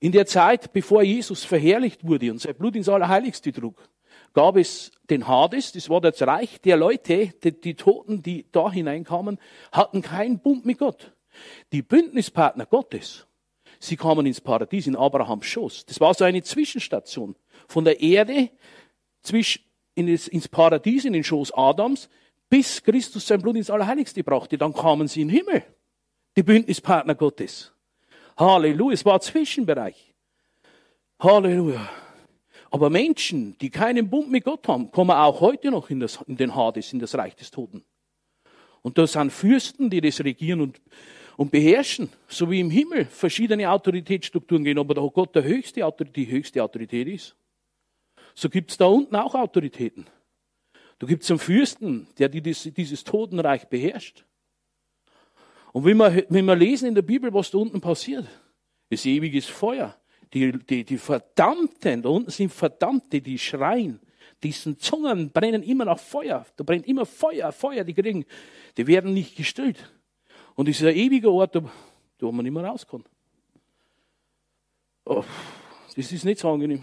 In 0.00 0.12
der 0.12 0.26
Zeit, 0.26 0.72
bevor 0.72 1.02
Jesus 1.02 1.44
verherrlicht 1.44 2.04
wurde 2.06 2.30
und 2.30 2.40
sein 2.40 2.54
Blut 2.54 2.74
ins 2.74 2.88
Allerheiligste 2.88 3.52
trug, 3.52 3.76
gab 4.32 4.56
es 4.56 4.92
den 5.10 5.28
Hades, 5.28 5.72
das 5.72 5.90
war 5.90 6.00
das 6.00 6.22
Reich 6.22 6.60
der 6.62 6.78
Leute, 6.78 7.32
die, 7.44 7.60
die 7.60 7.74
Toten, 7.74 8.22
die 8.22 8.46
da 8.50 8.70
hineinkamen, 8.70 9.38
hatten 9.72 10.00
keinen 10.00 10.38
Bund 10.38 10.64
mit 10.64 10.78
Gott. 10.78 11.12
Die 11.72 11.82
Bündnispartner 11.82 12.64
Gottes, 12.64 13.26
sie 13.78 13.96
kamen 13.96 14.24
ins 14.24 14.40
Paradies, 14.40 14.86
in 14.86 14.96
Abrahams 14.96 15.46
Schoß. 15.46 15.84
Das 15.86 16.00
war 16.00 16.14
so 16.14 16.24
eine 16.24 16.42
Zwischenstation. 16.42 17.36
Von 17.68 17.84
der 17.84 18.00
Erde 18.00 18.50
zwischen, 19.22 19.62
ins 19.94 20.48
Paradies, 20.48 21.04
in 21.04 21.12
den 21.12 21.24
Schoß 21.24 21.52
Adams, 21.52 22.08
bis 22.48 22.82
Christus 22.82 23.26
sein 23.26 23.42
Blut 23.42 23.56
ins 23.56 23.70
Allerheiligste 23.70 24.24
brachte. 24.24 24.56
Dann 24.56 24.72
kamen 24.72 25.08
sie 25.08 25.20
in 25.22 25.28
den 25.28 25.36
Himmel. 25.36 25.62
Die 26.36 26.42
Bündnispartner 26.42 27.14
Gottes. 27.14 27.72
Halleluja. 28.40 28.94
Es 28.94 29.04
war 29.04 29.14
ein 29.14 29.20
Zwischenbereich. 29.20 30.14
Halleluja. 31.20 31.88
Aber 32.70 32.88
Menschen, 32.88 33.58
die 33.58 33.70
keinen 33.70 34.08
Bund 34.08 34.30
mit 34.30 34.44
Gott 34.44 34.66
haben, 34.66 34.90
kommen 34.90 35.10
auch 35.10 35.40
heute 35.40 35.70
noch 35.70 35.90
in, 35.90 36.00
das, 36.00 36.20
in 36.26 36.36
den 36.36 36.54
Hades, 36.54 36.92
in 36.92 36.98
das 36.98 37.14
Reich 37.14 37.36
des 37.36 37.50
Toten. 37.50 37.84
Und 38.82 38.96
da 38.96 39.06
sind 39.06 39.30
Fürsten, 39.30 39.90
die 39.90 40.00
das 40.00 40.24
regieren 40.24 40.60
und, 40.60 40.80
und 41.36 41.50
beherrschen, 41.50 42.08
so 42.28 42.50
wie 42.50 42.60
im 42.60 42.70
Himmel 42.70 43.04
verschiedene 43.04 43.70
Autoritätsstrukturen 43.70 44.64
gehen, 44.64 44.78
aber 44.78 44.94
da 44.94 45.02
Gott 45.02 45.34
der 45.34 45.42
höchste 45.42 45.84
Autorität, 45.84 46.16
die 46.16 46.30
höchste 46.30 46.62
Autorität 46.62 47.08
ist. 47.08 47.36
So 48.34 48.48
gibt 48.48 48.70
es 48.70 48.78
da 48.78 48.86
unten 48.86 49.16
auch 49.16 49.34
Autoritäten. 49.34 50.06
Da 50.98 51.06
gibt 51.06 51.24
es 51.24 51.30
einen 51.30 51.40
Fürsten, 51.40 52.06
der 52.18 52.28
dieses, 52.28 52.62
dieses 52.74 53.04
Totenreich 53.04 53.68
beherrscht. 53.68 54.24
Und 55.72 55.84
wenn 55.84 55.96
wir, 55.96 56.26
wenn 56.28 56.44
wir 56.44 56.56
lesen 56.56 56.88
in 56.88 56.94
der 56.94 57.02
Bibel, 57.02 57.32
was 57.32 57.50
da 57.50 57.58
unten 57.58 57.80
passiert, 57.80 58.26
ist 58.88 59.06
ewiges 59.06 59.46
Feuer. 59.46 59.96
Die, 60.32 60.52
die, 60.52 60.84
die 60.84 60.98
Verdammten, 60.98 62.02
da 62.02 62.08
unten 62.08 62.30
sind 62.30 62.52
Verdammte, 62.52 63.20
die 63.20 63.38
schreien. 63.38 64.00
Diesen 64.42 64.78
Zungen 64.78 65.30
brennen 65.30 65.62
immer 65.62 65.84
nach 65.84 65.98
Feuer. 65.98 66.46
Da 66.56 66.64
brennt 66.64 66.86
immer 66.86 67.04
Feuer, 67.04 67.52
Feuer, 67.52 67.84
die 67.84 67.94
kriegen, 67.94 68.24
die 68.76 68.86
werden 68.86 69.12
nicht 69.12 69.36
gestillt. 69.36 69.92
Und 70.54 70.68
es 70.68 70.80
ist 70.80 70.86
ein 70.86 70.96
ewiger 70.96 71.30
Ort, 71.30 71.60
wo 72.20 72.32
man 72.32 72.44
nicht 72.44 72.52
mehr 72.52 72.64
rauskommt. 72.64 73.08
Oh, 75.04 75.24
das 75.96 76.12
ist 76.12 76.24
nicht 76.24 76.40
so 76.40 76.50
angenehm. 76.50 76.82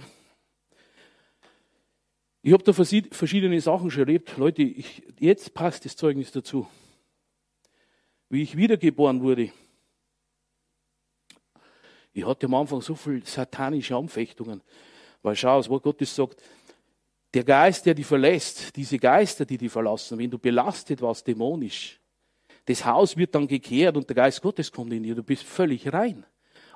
Ich 2.42 2.54
habe 2.54 2.64
da 2.64 2.72
verschiedene 2.74 3.60
Sachen 3.60 3.92
schon 3.92 4.02
erlebt. 4.02 4.38
Leute, 4.38 4.64
ich, 4.64 5.04
jetzt 5.20 5.54
passt 5.54 5.86
das 5.86 5.96
Zeugnis 5.96 6.32
dazu. 6.32 6.68
Wie 8.30 8.42
ich 8.42 8.58
wiedergeboren 8.58 9.22
wurde, 9.22 9.52
ich 12.14 12.26
hatte 12.26 12.48
am 12.48 12.56
Anfang 12.56 12.82
so 12.82 12.96
viel 12.96 13.24
satanische 13.26 13.96
Anfechtungen. 13.96 14.62
Weil 15.22 15.36
schau, 15.36 15.58
das 15.58 15.70
Wort 15.70 15.84
Gottes 15.84 16.16
sagt, 16.16 16.42
der 17.34 17.44
Geist, 17.44 17.86
der 17.86 17.94
dich 17.94 18.06
verlässt, 18.06 18.76
diese 18.76 18.98
Geister, 18.98 19.46
die 19.46 19.58
dich 19.58 19.72
verlassen, 19.72 20.18
wenn 20.18 20.32
du 20.32 20.40
belastet 20.40 21.02
warst 21.02 21.28
dämonisch, 21.28 22.00
das 22.66 22.84
Haus 22.84 23.16
wird 23.16 23.36
dann 23.36 23.48
gekehrt 23.48 23.96
und 23.96 24.10
der 24.10 24.16
Geist 24.16 24.42
Gottes 24.42 24.72
kommt 24.72 24.92
in 24.94 25.04
dir, 25.04 25.16
du 25.16 25.24
bist 25.24 25.44
völlig 25.44 25.94
rein. 25.94 26.26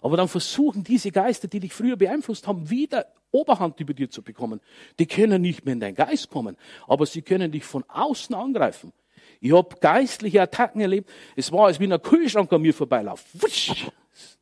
Aber 0.01 0.17
dann 0.17 0.27
versuchen 0.27 0.83
diese 0.83 1.11
Geister, 1.11 1.47
die 1.47 1.59
dich 1.59 1.73
früher 1.73 1.95
beeinflusst 1.95 2.47
haben, 2.47 2.69
wieder 2.69 3.07
Oberhand 3.31 3.79
über 3.79 3.93
dir 3.93 4.09
zu 4.09 4.21
bekommen. 4.21 4.61
Die 4.99 5.07
können 5.07 5.41
nicht 5.41 5.65
mehr 5.65 5.73
in 5.73 5.79
deinen 5.79 5.95
Geist 5.95 6.29
kommen, 6.29 6.57
aber 6.87 7.05
sie 7.05 7.21
können 7.21 7.51
dich 7.51 7.63
von 7.63 7.83
außen 7.87 8.35
angreifen. 8.35 8.93
Ich 9.41 9.51
habe 9.51 9.75
geistliche 9.79 10.39
Attacken 10.41 10.81
erlebt. 10.81 11.09
Es 11.35 11.51
war, 11.51 11.65
als 11.65 11.79
wenn 11.79 11.91
ein 11.91 12.01
Kühlschrank 12.01 12.53
an 12.53 12.61
mir 12.61 12.73
vorbeiläuft. 12.73 13.25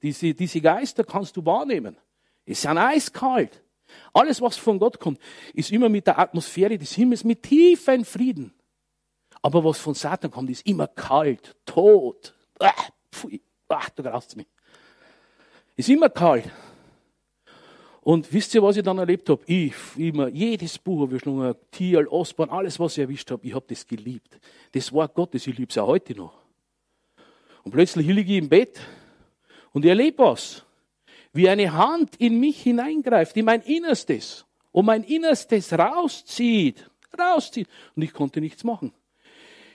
Diese, 0.02 0.34
diese 0.34 0.62
Geister 0.62 1.06
kannst 1.06 1.38
du 1.38 1.46
wahrnehmen. 1.46 1.96
Es 2.46 2.62
sind 2.62 2.78
eiskalt. 2.78 3.64
Alles, 4.14 4.42
was 4.42 4.58
von 4.58 4.78
Gott 4.78 5.00
kommt, 5.00 5.20
ist 5.54 5.72
immer 5.72 5.88
mit 5.88 6.06
der 6.06 6.20
Atmosphäre 6.20 6.78
des 6.78 6.94
Himmels, 6.94 7.24
mit 7.24 7.44
tiefen 7.44 8.04
Frieden. 8.04 8.54
Aber 9.42 9.64
was 9.64 9.80
von 9.80 9.94
Satan 9.94 10.30
kommt, 10.30 10.50
ist 10.50 10.66
immer 10.68 10.88
kalt, 10.88 11.56
tot. 11.66 12.36
Ah, 12.60 12.74
pfui, 13.12 13.42
ah, 13.70 13.88
du 13.96 14.04
graust 14.04 14.36
mich. 14.36 14.48
Ist 15.78 15.90
immer 15.90 16.10
kalt. 16.10 16.52
Und 18.02 18.32
wisst 18.32 18.56
ihr, 18.56 18.64
was 18.64 18.78
ich 18.78 18.84
dann 18.84 18.98
erlebt 18.98 19.30
habe? 19.30 19.44
Ich, 19.46 19.74
immer, 19.98 20.30
jedes 20.30 20.78
Buch 20.78 21.02
habe 21.02 21.16
ich 21.16 21.22
verschlungen, 21.22 21.54
Thiel, 21.72 22.08
Osborn, 22.08 22.50
alles, 22.50 22.80
was 22.80 22.94
ich 22.98 23.02
erwischt 23.02 23.30
habe, 23.32 23.46
ich 23.46 23.54
habe 23.54 23.66
das 23.68 23.86
geliebt. 23.86 24.40
Das 24.72 24.92
Wort 24.94 25.14
Gottes, 25.14 25.46
ich 25.48 25.58
liebe 25.58 25.70
es 25.70 25.76
ja 25.76 25.86
heute 25.86 26.16
noch. 26.16 26.34
Und 27.64 27.72
plötzlich 27.72 28.08
liege 28.08 28.32
ich 28.32 28.40
im 28.40 28.50
Bett 28.50 28.80
und 29.74 29.84
ich 29.84 29.90
erlebe 29.90 30.24
was. 30.24 30.66
wie 31.34 31.50
eine 31.50 31.74
Hand 31.74 32.16
in 32.18 32.40
mich 32.40 32.62
hineingreift, 32.62 33.38
in 33.38 33.46
mein 33.46 33.62
Innerstes 33.62 34.46
und 34.72 34.86
mein 34.86 35.04
Innerstes 35.04 35.74
rauszieht, 35.74 36.90
rauszieht. 37.18 37.68
Und 37.96 38.04
ich 38.04 38.14
konnte 38.14 38.42
nichts 38.42 38.64
machen. 38.64 38.94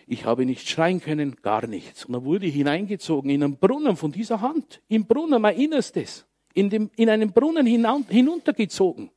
Ich 0.06 0.24
habe 0.24 0.44
nicht 0.44 0.68
schreien 0.68 1.00
können, 1.00 1.36
gar 1.36 1.66
nichts. 1.66 2.04
Und 2.04 2.12
dann 2.12 2.24
wurde 2.24 2.46
ich 2.46 2.54
hineingezogen 2.54 3.30
in 3.30 3.42
einen 3.42 3.56
Brunnen 3.56 3.96
von 3.96 4.12
dieser 4.12 4.40
Hand, 4.40 4.82
im 4.88 5.06
Brunnen, 5.06 5.40
mein 5.40 5.56
Innerstes, 5.56 6.26
in, 6.54 6.70
dem, 6.70 6.90
in 6.96 7.10
einen 7.10 7.32
Brunnen 7.32 7.66
hinuntergezogen. 7.66 9.10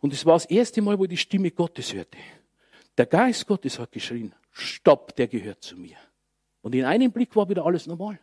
Und 0.00 0.12
es 0.12 0.24
war 0.24 0.34
das 0.34 0.46
erste 0.46 0.80
Mal, 0.80 0.98
wo 0.98 1.04
ich 1.04 1.10
die 1.10 1.16
Stimme 1.16 1.50
Gottes 1.50 1.92
hörte. 1.92 2.18
Der 2.96 3.06
Geist 3.06 3.46
Gottes 3.46 3.78
hat 3.78 3.92
geschrien, 3.92 4.34
stopp, 4.50 5.14
der 5.16 5.28
gehört 5.28 5.62
zu 5.62 5.76
mir. 5.76 5.96
Und 6.62 6.74
in 6.74 6.84
einem 6.84 7.12
Blick 7.12 7.34
war 7.36 7.48
wieder 7.48 7.64
alles 7.66 7.86
normal. 7.86 8.18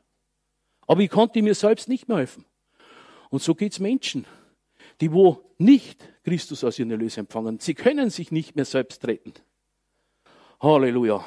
Aber 0.88 1.02
ich 1.02 1.10
konnte 1.10 1.42
mir 1.42 1.56
selbst 1.56 1.88
nicht 1.88 2.08
mehr 2.08 2.18
helfen. 2.18 2.46
Und 3.30 3.42
so 3.42 3.54
geht's 3.54 3.80
Menschen, 3.80 4.26
die 5.02 5.12
wo 5.12 5.44
nicht 5.58 6.02
Christus 6.24 6.64
als 6.64 6.80
ihren 6.80 6.92
Erlöser 6.92 7.20
empfangen. 7.20 7.60
Sie 7.60 7.74
können 7.74 8.10
sich 8.10 8.32
nicht 8.32 8.56
mehr 8.56 8.66
selbst 8.66 9.06
retten. 9.06 9.34
Halleluja. 10.62 11.24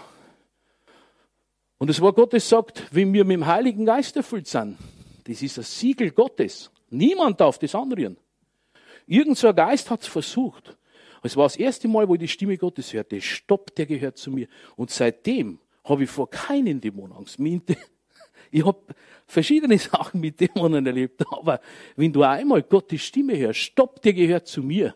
Und 1.78 1.88
das 1.88 2.00
Wort 2.00 2.16
Gottes 2.16 2.48
sagt, 2.48 2.85
wenn 2.92 3.12
wir 3.12 3.24
mit 3.24 3.37
dem 3.37 3.46
Heiligen 3.46 3.85
Geist 3.85 4.16
erfüllt 4.16 4.46
sind, 4.46 4.78
das 5.24 5.42
ist 5.42 5.58
das 5.58 5.78
Siegel 5.78 6.11
Gottes. 6.11 6.70
Niemand 6.90 7.40
darf 7.40 7.58
das 7.58 7.74
anrühren. 7.74 8.16
Irgend 9.06 9.38
so 9.38 9.48
ein 9.48 9.54
Geist 9.54 9.90
hat 9.90 10.02
es 10.02 10.06
versucht. 10.08 10.76
Es 11.22 11.37
war 11.37 11.44
das 11.44 11.56
erste 11.56 11.88
Mal, 11.88 12.08
wo 12.08 12.14
ich 12.14 12.20
die 12.20 12.28
Stimme 12.28 12.56
Gottes 12.56 12.92
hörte. 12.92 13.20
Stopp, 13.20 13.74
der 13.74 13.87
gehört 13.87 14.18
zu 14.18 14.30
mir. 14.30 14.48
Und 14.76 14.90
seitdem 14.90 15.61
habe 15.85 16.04
ich 16.04 16.11
vor 16.11 16.28
keinen 16.28 16.80
Dämon 16.80 17.12
Angst. 17.12 17.38
Ich 18.54 18.66
habe 18.66 18.82
verschiedene 19.26 19.78
Sachen 19.78 20.20
mit 20.20 20.38
Dämonen 20.38 20.85
erlebt, 20.85 21.24
aber 21.30 21.58
wenn 21.96 22.12
du 22.12 22.22
einmal 22.22 22.62
Gottes 22.62 23.00
Stimme 23.00 23.37
hörst, 23.38 23.61
stopp, 23.61 24.02
der 24.02 24.12
gehört 24.12 24.46
zu 24.46 24.62
mir, 24.62 24.94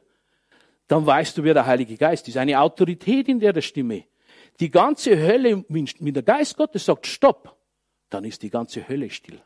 dann 0.88 1.06
weißt 1.06 1.38
du, 1.38 1.42
wer 1.42 1.54
der 1.54 1.64
Heilige 1.64 1.96
Geist 1.96 2.28
ist. 2.28 2.36
Eine 2.36 2.60
Autorität 2.60 3.28
in 3.28 3.40
der, 3.40 3.54
der 3.54 3.62
Stimme. 3.62 4.04
Die 4.60 4.70
ganze 4.70 5.18
Hölle, 5.18 5.64
wenn 5.68 6.14
der 6.14 6.22
Geist 6.22 6.56
Gottes 6.56 6.84
sagt, 6.84 7.06
stopp, 7.06 7.56
dann 8.10 8.24
ist 8.24 8.42
die 8.42 8.50
ganze 8.50 8.86
Hölle 8.86 9.08
still. 9.08 9.40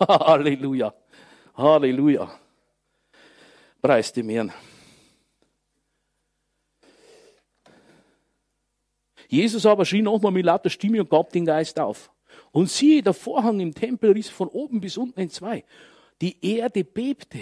Halleluja. 0.00 0.94
Halleluja. 1.56 2.30
Preis 3.82 4.12
dem 4.12 4.28
Herrn. 4.28 4.52
Jesus 9.28 9.64
aber 9.64 9.84
schrie 9.84 10.02
nochmal 10.02 10.32
mit 10.32 10.44
lauter 10.44 10.70
Stimme 10.70 11.00
und 11.00 11.10
gab 11.10 11.30
den 11.30 11.44
Geist 11.44 11.78
auf. 11.78 12.10
Und 12.50 12.68
siehe, 12.68 13.02
der 13.02 13.14
Vorhang 13.14 13.60
im 13.60 13.74
Tempel 13.74 14.12
riss 14.12 14.28
von 14.28 14.48
oben 14.48 14.80
bis 14.80 14.96
unten 14.96 15.20
in 15.20 15.30
zwei. 15.30 15.64
Die 16.20 16.36
Erde 16.44 16.84
bebte 16.84 17.38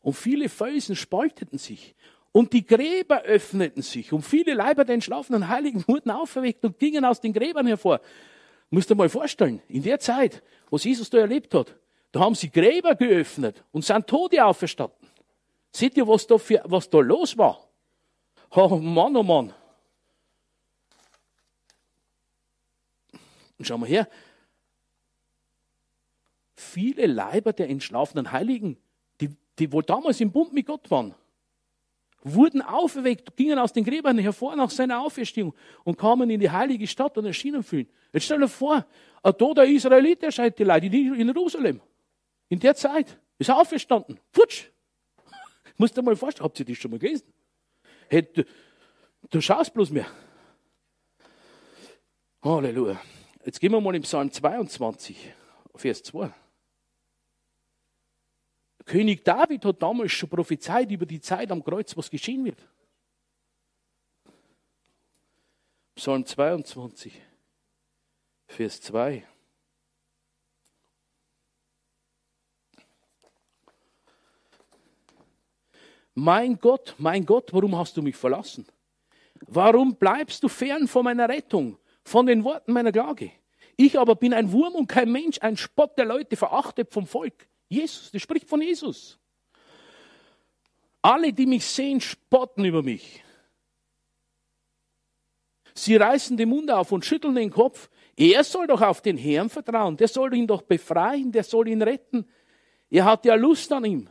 und 0.00 0.14
viele 0.14 0.48
Felsen 0.48 0.94
spalteten 0.94 1.58
sich 1.58 1.94
und 2.32 2.52
die 2.52 2.64
Gräber 2.64 3.22
öffneten 3.22 3.82
sich 3.82 4.12
und 4.12 4.22
viele 4.22 4.54
Leiber 4.54 4.84
der 4.84 4.94
entschlafenen 4.94 5.48
Heiligen 5.48 5.84
wurden 5.88 6.10
auferweckt 6.10 6.64
und 6.64 6.78
gingen 6.78 7.04
aus 7.04 7.20
den 7.20 7.32
Gräbern 7.32 7.66
hervor. 7.66 8.00
Musst 8.70 8.88
du 8.88 8.94
mal 8.94 9.08
vorstellen, 9.08 9.60
in 9.68 9.82
der 9.82 9.98
Zeit, 9.98 10.42
was 10.70 10.84
Jesus 10.84 11.10
da 11.10 11.18
erlebt 11.18 11.52
hat, 11.54 11.74
da 12.12 12.20
haben 12.20 12.34
sie 12.34 12.50
Gräber 12.50 12.94
geöffnet 12.94 13.62
und 13.72 13.84
sind 13.84 14.06
Tode 14.06 14.44
auferstanden. 14.44 15.08
Seht 15.72 15.96
ihr, 15.96 16.06
was 16.06 16.26
da, 16.26 16.38
für, 16.38 16.62
was 16.64 16.90
da 16.90 16.98
los 16.98 17.36
war? 17.38 17.68
Oh 18.50 18.76
Mann, 18.76 19.16
oh 19.16 19.22
Mann. 19.22 19.54
Und 23.58 23.64
schau 23.66 23.78
mal 23.78 23.88
her. 23.88 24.08
Viele 26.56 27.06
Leiber 27.06 27.52
der 27.52 27.68
entschlafenen 27.68 28.32
Heiligen, 28.32 28.76
die, 29.20 29.36
die 29.58 29.72
wohl 29.72 29.82
damals 29.82 30.20
im 30.20 30.32
Bund 30.32 30.52
mit 30.52 30.66
Gott 30.66 30.90
waren, 30.90 31.14
wurden 32.22 32.62
auferweckt, 32.62 33.36
gingen 33.36 33.58
aus 33.58 33.72
den 33.72 33.84
Gräbern 33.84 34.18
hervor 34.18 34.54
nach 34.56 34.70
seiner 34.70 35.00
Auferstehung 35.00 35.54
und 35.84 35.98
kamen 35.98 36.28
in 36.30 36.40
die 36.40 36.50
heilige 36.50 36.86
Stadt 36.86 37.16
und 37.16 37.24
erschienen 37.24 37.64
ihn. 37.72 37.88
Jetzt 38.12 38.24
stell 38.24 38.40
dir 38.40 38.48
vor, 38.48 38.84
ein 39.22 39.36
toter 39.36 39.64
Israelit 39.64 40.22
erscheint 40.22 40.58
die 40.58 40.64
Leute 40.64 40.86
in 40.86 41.26
Jerusalem. 41.26 41.80
In 42.48 42.58
der 42.58 42.74
Zeit 42.74 43.18
ist 43.38 43.48
er 43.48 43.58
auferstanden. 43.58 44.18
Futsch! 44.32 44.64
Musst 45.76 45.96
dir 45.96 46.02
mal 46.02 46.16
vorstellen, 46.16 46.44
habt 46.44 46.58
ihr 46.60 46.66
das 46.66 46.76
schon 46.76 46.90
mal 46.90 46.98
gelesen? 46.98 47.26
Hey, 48.08 48.22
du, 48.22 48.44
du 49.30 49.40
schaust 49.40 49.72
bloß 49.72 49.90
mehr. 49.90 50.06
Halleluja. 52.42 53.00
Jetzt 53.44 53.60
gehen 53.60 53.72
wir 53.72 53.80
mal 53.80 53.94
im 53.94 54.02
Psalm 54.02 54.30
22, 54.30 55.32
Vers 55.76 56.02
2. 56.02 56.30
König 58.90 59.24
David 59.24 59.64
hat 59.64 59.80
damals 59.80 60.12
schon 60.12 60.28
prophezeit 60.28 60.90
über 60.90 61.06
die 61.06 61.20
Zeit 61.20 61.50
am 61.52 61.62
Kreuz, 61.62 61.96
was 61.96 62.10
geschehen 62.10 62.44
wird. 62.44 62.58
Psalm 65.94 66.26
22, 66.26 67.12
Vers 68.48 68.80
2. 68.80 69.24
Mein 76.14 76.58
Gott, 76.58 76.94
mein 76.98 77.24
Gott, 77.24 77.52
warum 77.52 77.76
hast 77.76 77.96
du 77.96 78.02
mich 78.02 78.16
verlassen? 78.16 78.66
Warum 79.46 79.94
bleibst 79.94 80.42
du 80.42 80.48
fern 80.48 80.88
von 80.88 81.04
meiner 81.04 81.28
Rettung? 81.28 81.78
von 82.04 82.26
den 82.26 82.44
Worten 82.44 82.72
meiner 82.72 82.92
Klage. 82.92 83.30
Ich 83.76 83.98
aber 83.98 84.16
bin 84.16 84.34
ein 84.34 84.50
Wurm 84.52 84.74
und 84.74 84.88
kein 84.88 85.10
Mensch, 85.10 85.38
ein 85.40 85.56
Spott 85.56 85.96
der 85.96 86.06
Leute, 86.06 86.36
verachtet 86.36 86.92
vom 86.92 87.06
Volk. 87.06 87.48
Jesus, 87.70 88.10
das 88.10 88.20
spricht 88.20 88.48
von 88.48 88.60
Jesus. 88.60 89.16
Alle, 91.00 91.32
die 91.32 91.46
mich 91.46 91.64
sehen, 91.64 92.00
spotten 92.00 92.64
über 92.64 92.82
mich. 92.82 93.22
Sie 95.72 95.96
reißen 95.96 96.36
den 96.36 96.48
Mund 96.48 96.70
auf 96.70 96.92
und 96.92 97.04
schütteln 97.04 97.36
den 97.36 97.50
Kopf. 97.50 97.88
Er 98.16 98.44
soll 98.44 98.66
doch 98.66 98.82
auf 98.82 99.00
den 99.00 99.16
Herrn 99.16 99.48
vertrauen. 99.48 99.96
Der 99.96 100.08
soll 100.08 100.34
ihn 100.34 100.46
doch 100.46 100.62
befreien. 100.62 101.30
Der 101.32 101.44
soll 101.44 101.68
ihn 101.68 101.80
retten. 101.80 102.28
Er 102.90 103.04
hat 103.04 103.24
ja 103.24 103.36
Lust 103.36 103.72
an 103.72 103.84
ihm. 103.84 104.08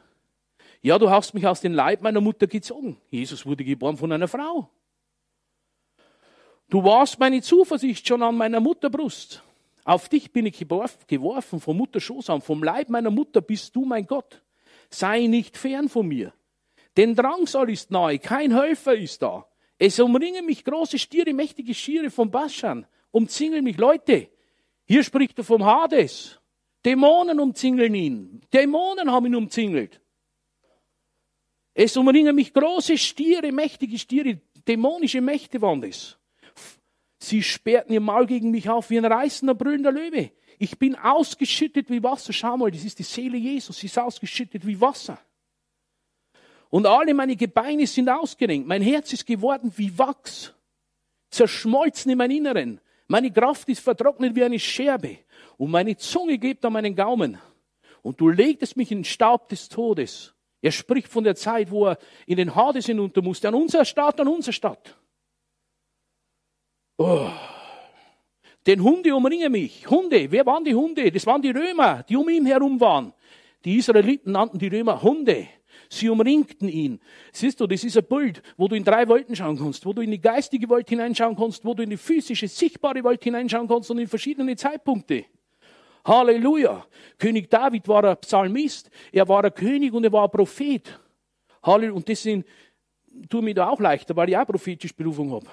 Ja, 0.82 0.98
du 0.98 1.10
hast 1.10 1.34
mich 1.34 1.46
aus 1.46 1.60
dem 1.60 1.74
Leib 1.74 2.02
meiner 2.02 2.22
Mutter 2.22 2.48
gezogen. 2.48 3.00
Jesus 3.10 3.46
wurde 3.46 3.66
geboren 3.66 3.98
von 3.98 4.12
einer 4.12 4.30
Frau. 4.30 4.70
Du 6.70 6.82
warst 6.84 7.20
meine 7.20 7.42
Zuversicht 7.42 8.08
schon 8.08 8.24
an 8.24 8.38
meiner 8.38 8.62
Mutterbrust. 8.62 9.44
Auf 9.90 10.08
dich 10.08 10.32
bin 10.32 10.46
ich 10.46 10.56
geworfen, 10.60 11.60
vom 11.60 11.78
Mutterschoß 11.78 12.30
an, 12.30 12.42
vom 12.42 12.62
Leib 12.62 12.90
meiner 12.90 13.10
Mutter 13.10 13.42
bist 13.42 13.76
du 13.76 13.86
mein 13.86 14.06
Gott. 14.06 14.44
Sei 14.92 15.26
nicht 15.26 15.58
fern 15.58 15.90
von 15.90 16.08
mir. 16.08 16.32
Denn 16.96 17.16
Drangsal 17.16 17.72
ist 17.72 17.90
nahe, 17.90 18.20
kein 18.20 18.56
Helfer 18.56 18.96
ist 18.96 19.24
da. 19.24 19.48
Es 19.80 20.00
umringen 20.00 20.46
mich 20.46 20.64
große 20.64 21.00
Stiere, 21.00 21.34
mächtige 21.34 21.74
Schiere 21.74 22.12
vom 22.12 22.30
Baschan, 22.30 22.86
umzingeln 23.10 23.64
mich 23.64 23.78
Leute. 23.78 24.30
Hier 24.86 25.04
spricht 25.04 25.40
er 25.40 25.44
vom 25.44 25.66
Hades. 25.66 26.40
Dämonen 26.86 27.40
umzingeln 27.40 27.96
ihn. 27.96 28.42
Dämonen 28.54 29.12
haben 29.12 29.26
ihn 29.26 29.36
umzingelt. 29.36 30.00
Es 31.74 31.98
umringen 31.98 32.36
mich 32.36 32.54
große 32.54 32.96
Stiere, 32.96 33.52
mächtige 33.52 33.98
Stiere, 33.98 34.40
dämonische 34.68 35.20
Mächte 35.20 35.60
waren 35.64 35.82
das. 35.82 36.19
Sie 37.20 37.44
sperrten 37.44 37.94
ihr 37.94 38.00
Maul 38.00 38.26
gegen 38.26 38.50
mich 38.50 38.70
auf 38.70 38.90
wie 38.90 38.98
ein 38.98 39.06
reißender, 39.06 39.54
brüllender 39.54 39.92
Löwe. 39.92 40.32
Ich 40.58 40.80
bin 40.80 40.96
ausgeschüttet 40.96 41.90
wie 41.90 42.02
Wasser. 42.02 42.34
Schau 42.34 42.58
mal, 42.58 42.72
das 42.72 42.84
ist 42.84 43.00
die 43.00 43.04
Seele 43.04 43.38
Jesus. 43.38 43.78
Sie 43.78 43.88
ist 43.88 44.00
ausgeschüttet 44.00 44.66
wie 44.66 44.80
Wasser. 44.80 45.20
Und 46.70 46.86
alle 46.86 47.14
meine 47.14 47.36
Gebeine 47.36 47.88
sind 47.88 48.10
ausgerenkt. 48.10 48.68
Mein 48.68 48.82
Herz 48.82 49.12
ist 49.12 49.26
geworden 49.26 49.72
wie 49.76 49.98
Wachs. 49.98 50.54
Zerschmolzen 51.30 52.12
in 52.12 52.18
mein 52.18 52.32
Inneren. 52.32 52.80
Meine 53.08 53.32
Kraft 53.32 53.68
ist 53.70 53.80
vertrocknet 53.80 54.36
wie 54.36 54.44
eine 54.44 54.60
Scherbe. 54.60 55.18
Und 55.58 55.72
meine 55.72 55.98
Zunge 55.98 56.38
gibt 56.38 56.64
an 56.64 56.74
meinen 56.74 56.96
Gaumen. 56.96 57.38
Und 58.02 58.22
du 58.22 58.30
legtest 58.30 58.78
mich 58.78 58.92
in 58.92 59.00
den 59.00 59.06
Staub 59.06 59.50
des 59.50 59.68
Todes. 59.68 60.34
Er 60.62 60.72
spricht 60.72 61.08
von 61.08 61.24
der 61.24 61.36
Zeit, 61.36 61.72
wo 61.72 61.88
er 61.88 61.98
in 62.26 62.38
den 62.38 62.56
Hades 62.56 62.86
hinunter 62.86 63.22
musste. 63.22 63.48
An 63.48 63.56
unserer 63.56 63.86
Stadt, 63.86 64.20
an 64.20 64.28
unserer 64.28 64.54
Stadt. 64.54 64.98
Oh. 67.00 67.30
Denn 68.68 68.84
Hunde 68.84 69.16
umringen 69.16 69.54
mich. 69.54 69.90
Hunde, 69.90 70.30
wer 70.30 70.46
waren 70.46 70.66
die 70.66 70.76
Hunde? 70.76 71.10
Das 71.10 71.26
waren 71.26 71.42
die 71.42 71.50
Römer, 71.50 72.04
die 72.04 72.18
um 72.18 72.28
ihn 72.28 72.46
herum 72.46 72.80
waren. 72.80 73.14
Die 73.64 73.78
Israeliten 73.78 74.34
nannten 74.34 74.60
die 74.60 74.68
Römer 74.68 75.02
Hunde. 75.02 75.48
Sie 75.90 76.10
umringten 76.10 76.68
ihn. 76.68 77.00
Siehst 77.32 77.60
du, 77.62 77.68
das 77.68 77.86
ist 77.86 77.98
ein 77.98 78.04
Bild, 78.04 78.44
wo 78.58 78.68
du 78.68 78.76
in 78.76 78.84
drei 78.84 79.08
Welten 79.08 79.34
schauen 79.34 79.58
kannst, 79.58 79.86
wo 79.86 79.94
du 79.94 80.02
in 80.02 80.12
die 80.12 80.20
geistige 80.20 80.70
Welt 80.70 80.90
hineinschauen 80.90 81.38
kannst, 81.38 81.64
wo 81.64 81.74
du 81.74 81.84
in 81.84 81.90
die 81.90 81.98
physische, 81.98 82.50
sichtbare 82.50 83.02
Welt 83.04 83.24
hineinschauen 83.24 83.68
kannst 83.68 83.90
und 83.90 83.98
in 83.98 84.08
verschiedene 84.08 84.56
Zeitpunkte. 84.58 85.24
Halleluja. 86.06 86.86
König 87.18 87.50
David 87.50 87.88
war 87.88 88.04
ein 88.04 88.18
Psalmist, 88.18 88.92
er 89.12 89.28
war 89.28 89.44
ein 89.44 89.54
König 89.54 89.94
und 89.94 90.04
er 90.04 90.12
war 90.12 90.26
ein 90.26 90.32
Prophet. 90.32 91.00
Halleluja. 91.64 91.96
Und 91.96 92.10
das 92.10 92.22
sind, 92.22 92.46
tut 93.30 93.44
mir 93.44 93.54
da 93.54 93.70
auch 93.70 93.80
leichter, 93.80 94.14
weil 94.18 94.30
ich 94.30 94.38
auch 94.38 94.46
prophetische 94.46 94.94
Berufung 94.94 95.32
habe. 95.32 95.48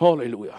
Halleluja. 0.00 0.58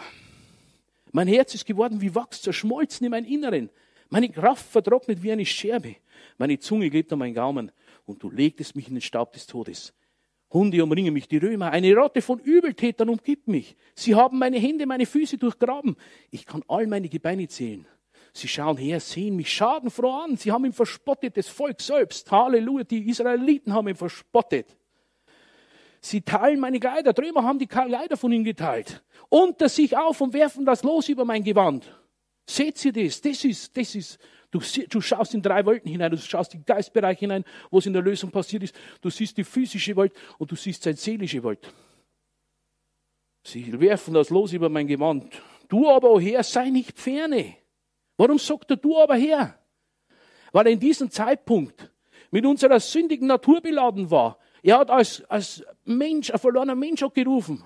Mein 1.11 1.27
Herz 1.27 1.55
ist 1.55 1.65
geworden 1.65 2.01
wie 2.01 2.13
Wachs, 2.13 2.41
zerschmolzen 2.41 3.05
in 3.05 3.11
mein 3.11 3.25
Inneren. 3.25 3.69
Meine 4.09 4.29
Kraft 4.29 4.65
vertrocknet 4.65 5.23
wie 5.23 5.31
eine 5.31 5.45
Scherbe. 5.45 5.95
Meine 6.37 6.59
Zunge 6.59 6.89
klebt 6.89 7.11
an 7.13 7.19
meinen 7.19 7.33
Gaumen. 7.33 7.71
Und 8.05 8.21
du 8.21 8.29
legtest 8.29 8.75
mich 8.75 8.87
in 8.87 8.95
den 8.95 9.01
Staub 9.01 9.31
des 9.33 9.47
Todes. 9.47 9.93
Hunde 10.51 10.83
umringen 10.83 11.13
mich, 11.13 11.27
die 11.27 11.37
Römer. 11.37 11.71
Eine 11.71 11.95
Rotte 11.95 12.21
von 12.21 12.39
Übeltätern 12.39 13.09
umgibt 13.09 13.47
mich. 13.47 13.75
Sie 13.95 14.15
haben 14.15 14.39
meine 14.39 14.57
Hände, 14.57 14.85
meine 14.85 15.05
Füße 15.05 15.37
durchgraben. 15.37 15.95
Ich 16.31 16.45
kann 16.45 16.63
all 16.67 16.87
meine 16.87 17.07
Gebeine 17.07 17.47
zählen. 17.47 17.85
Sie 18.33 18.47
schauen 18.47 18.77
her, 18.77 18.99
sehen 18.99 19.35
mich 19.35 19.53
schadenfroh 19.53 20.11
an. 20.11 20.37
Sie 20.37 20.51
haben 20.51 20.65
ihn 20.65 20.73
verspottet, 20.73 21.37
das 21.37 21.47
Volk 21.47 21.81
selbst. 21.81 22.29
Halleluja, 22.31 22.83
die 22.83 23.07
Israeliten 23.09 23.73
haben 23.73 23.87
ihn 23.87 23.95
verspottet. 23.95 24.75
Sie 26.01 26.21
teilen 26.21 26.59
meine 26.59 26.79
Kleider. 26.79 27.13
Trömer 27.13 27.43
haben 27.43 27.59
die 27.59 27.67
Kleider 27.67 28.17
von 28.17 28.31
ihm 28.31 28.43
geteilt. 28.43 29.03
Unter 29.29 29.69
sich 29.69 29.95
auf 29.97 30.21
und 30.21 30.33
werfen 30.33 30.65
das 30.65 30.83
Los 30.83 31.09
über 31.09 31.25
mein 31.25 31.43
Gewand. 31.43 31.91
Seht 32.47 32.83
ihr 32.85 32.93
das? 32.93 33.21
Das 33.21 33.43
ist, 33.43 33.75
das 33.75 33.95
ist, 33.95 34.19
du, 34.49 34.59
du 34.89 35.01
schaust 35.01 35.33
in 35.33 35.41
drei 35.41 35.65
Welten 35.65 35.91
hinein. 35.91 36.11
Du 36.11 36.17
schaust 36.17 36.53
in 36.53 36.61
den 36.61 36.65
Geistbereich 36.65 37.19
hinein, 37.19 37.43
wo 37.69 37.79
es 37.79 37.85
in 37.85 37.93
der 37.93 38.01
Lösung 38.01 38.31
passiert 38.31 38.63
ist. 38.63 38.75
Du 39.01 39.09
siehst 39.09 39.37
die 39.37 39.43
physische 39.43 39.95
Welt 39.95 40.13
und 40.37 40.49
du 40.51 40.55
siehst 40.55 40.83
seine 40.83 40.97
seelische 40.97 41.43
Welt. 41.43 41.71
Sie 43.43 43.79
werfen 43.79 44.13
das 44.13 44.29
Los 44.29 44.53
über 44.53 44.69
mein 44.69 44.87
Gewand. 44.87 45.41
Du 45.67 45.87
aber, 45.89 46.11
oh 46.11 46.19
Herr, 46.19 46.43
sei 46.43 46.69
nicht 46.69 46.97
ferne. 46.99 47.55
Warum 48.17 48.39
sagt 48.39 48.71
er 48.71 48.77
du 48.77 48.97
aber 48.97 49.15
her? 49.15 49.59
Weil 50.51 50.67
er 50.67 50.73
in 50.73 50.79
diesem 50.79 51.09
Zeitpunkt 51.09 51.91
mit 52.31 52.45
unserer 52.45 52.79
sündigen 52.79 53.27
Natur 53.27 53.61
beladen 53.61 54.09
war. 54.09 54.37
Er 54.61 54.79
hat 54.79 54.89
als, 54.89 55.23
als 55.29 55.63
Mensch, 55.85 56.31
ein 56.31 56.39
verlorener 56.39 56.75
Mensch 56.75 57.03
auch 57.03 57.13
gerufen. 57.13 57.63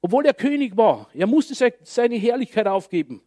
Obwohl 0.00 0.26
er 0.26 0.34
König 0.34 0.76
war. 0.76 1.08
Er 1.14 1.26
musste 1.26 1.54
seine 1.82 2.16
Herrlichkeit 2.16 2.66
aufgeben, 2.66 3.22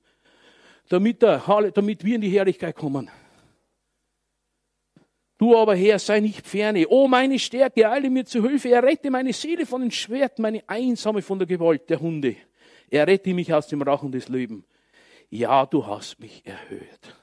damit, 0.89 1.23
er, 1.23 1.71
damit 1.73 2.03
wir 2.03 2.15
in 2.15 2.21
die 2.21 2.29
Herrlichkeit 2.29 2.75
kommen. 2.75 3.09
Du 5.37 5.55
aber 5.57 5.75
Herr, 5.75 5.99
sei 5.99 6.21
nicht 6.21 6.47
ferne. 6.47 6.87
O 6.87 7.07
meine 7.07 7.39
Stärke, 7.39 7.89
eile 7.89 8.09
mir 8.09 8.25
zu 8.25 8.41
Hilfe. 8.41 8.69
Er 8.69 8.83
rette 8.83 9.11
meine 9.11 9.33
Seele 9.33 9.65
von 9.65 9.81
den 9.81 9.91
Schwerten, 9.91 10.41
meine 10.41 10.63
Einsame 10.67 11.21
von 11.21 11.39
der 11.39 11.47
Gewalt 11.47 11.89
der 11.89 11.99
Hunde. 11.99 12.37
Er 12.89 13.07
rette 13.07 13.33
mich 13.33 13.53
aus 13.53 13.67
dem 13.67 13.81
Rachen 13.81 14.11
des 14.11 14.29
Lebens 14.29 14.63
ja, 15.29 15.65
du 15.65 15.85
hast 15.85 16.19
mich 16.19 16.45
erhöht. 16.45 17.15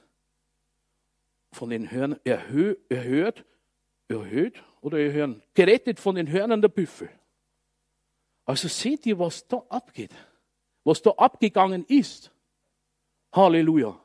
Von 1.51 1.69
den 1.69 1.91
Hörnern, 1.91 2.19
erhö, 2.23 2.75
erhört, 2.89 3.45
erhöht 4.07 4.63
oder 4.83 4.99
erhören, 4.99 5.41
gerettet 5.53 5.99
von 5.99 6.15
den 6.15 6.29
Hörnern 6.29 6.61
der 6.61 6.69
Büffel. 6.69 7.09
Also 8.45 8.67
seht 8.67 9.05
ihr, 9.05 9.17
was 9.17 9.47
da 9.47 9.63
abgeht, 9.69 10.11
was 10.83 11.01
da 11.01 11.11
abgegangen 11.11 11.85
ist. 11.85 12.31
Halleluja. 13.31 13.97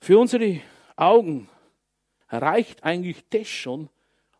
Für 0.00 0.18
unsere 0.18 0.60
Augen 0.96 1.48
reicht 2.28 2.82
eigentlich 2.82 3.24
das 3.30 3.46
schon, 3.46 3.88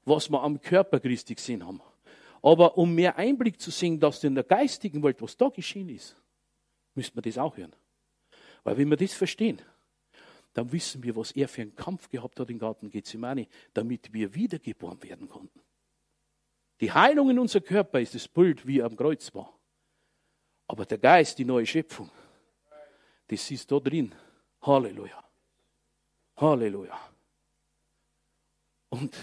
was 0.05 0.29
wir 0.29 0.43
am 0.43 0.61
Körper 0.61 0.99
Christi 0.99 1.37
gesehen 1.37 1.65
haben. 1.65 1.81
Aber 2.43 2.77
um 2.77 2.93
mehr 2.93 3.17
Einblick 3.17 3.61
zu 3.61 3.71
sehen, 3.71 4.01
dass 4.01 4.25
in 4.25 4.35
der 4.35 4.43
geistigen 4.43 5.03
Welt, 5.05 5.23
was 5.23 5.37
da 5.37 5.49
geschehen 5.49 5.89
ist, 5.89 6.17
müssen 6.95 7.15
wir 7.15 7.23
das 7.23 7.39
auch 7.39 7.57
hören. 7.57 7.77
Weil 8.65 8.77
wenn 8.77 8.91
wir 8.91 8.97
das 8.97 9.15
verstehen, 9.15 9.63
dann 10.53 10.73
wissen 10.73 11.03
wir, 11.03 11.17
was 11.17 11.33
er 11.33 11.49
für 11.49 11.63
einen 11.63 11.75
Kampf 11.75 12.09
gehabt 12.09 12.39
hat 12.39 12.51
im 12.51 12.59
Garten 12.59 12.91
Gethsemane, 12.91 13.47
damit 13.73 14.13
wir 14.13 14.35
wiedergeboren 14.35 15.03
werden 15.03 15.29
konnten. 15.29 15.61
Die 16.81 16.93
Heilung 16.93 17.31
in 17.31 17.39
unser 17.39 17.61
Körper 17.61 18.01
ist 18.01 18.15
das 18.15 18.29
Bild, 18.29 18.67
wie 18.67 18.81
er 18.81 18.87
am 18.87 18.97
Kreuz 18.97 19.35
war. 19.35 19.59
Aber 20.67 20.85
der 20.85 20.99
Geist, 20.99 21.39
die 21.39 21.45
neue 21.45 21.67
Schöpfung, 21.67 22.11
das 23.29 23.51
ist 23.51 23.71
da 23.71 23.79
drin. 23.79 24.15
Halleluja. 24.63 25.25
Halleluja. 26.37 26.99
Und 28.89 29.17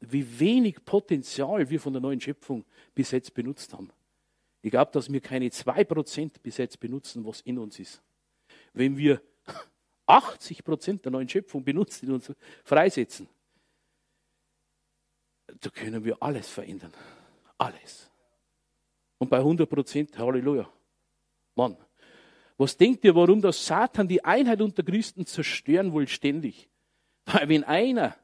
wie 0.00 0.38
wenig 0.38 0.84
Potenzial 0.84 1.70
wir 1.70 1.80
von 1.80 1.92
der 1.92 2.02
neuen 2.02 2.20
Schöpfung 2.20 2.64
bis 2.94 3.10
jetzt 3.10 3.32
benutzt 3.32 3.72
haben. 3.72 3.90
Ich 4.60 4.70
glaube, 4.70 4.92
dass 4.92 5.10
wir 5.12 5.20
keine 5.20 5.48
2% 5.48 6.40
bis 6.42 6.56
jetzt 6.56 6.80
benutzen, 6.80 7.24
was 7.24 7.40
in 7.42 7.58
uns 7.58 7.78
ist. 7.78 8.02
Wenn 8.72 8.96
wir 8.96 9.22
80% 10.06 11.02
der 11.02 11.12
neuen 11.12 11.28
Schöpfung 11.28 11.64
benutzen 11.64 12.12
und 12.12 12.34
freisetzen, 12.64 13.28
da 15.60 15.70
können 15.70 16.04
wir 16.04 16.22
alles 16.22 16.48
verändern. 16.48 16.92
Alles. 17.58 18.10
Und 19.18 19.30
bei 19.30 19.38
100%, 19.38 20.16
Halleluja. 20.16 20.68
Mann, 21.54 21.76
was 22.56 22.76
denkt 22.76 23.04
ihr, 23.04 23.14
warum 23.14 23.40
das 23.40 23.64
Satan 23.64 24.06
die 24.06 24.24
Einheit 24.24 24.60
unter 24.60 24.82
Christen 24.82 25.26
zerstören 25.26 25.92
will 25.92 26.06
ständig? 26.08 26.68
Weil 27.26 27.48
wenn 27.48 27.64
einer, 27.64 28.16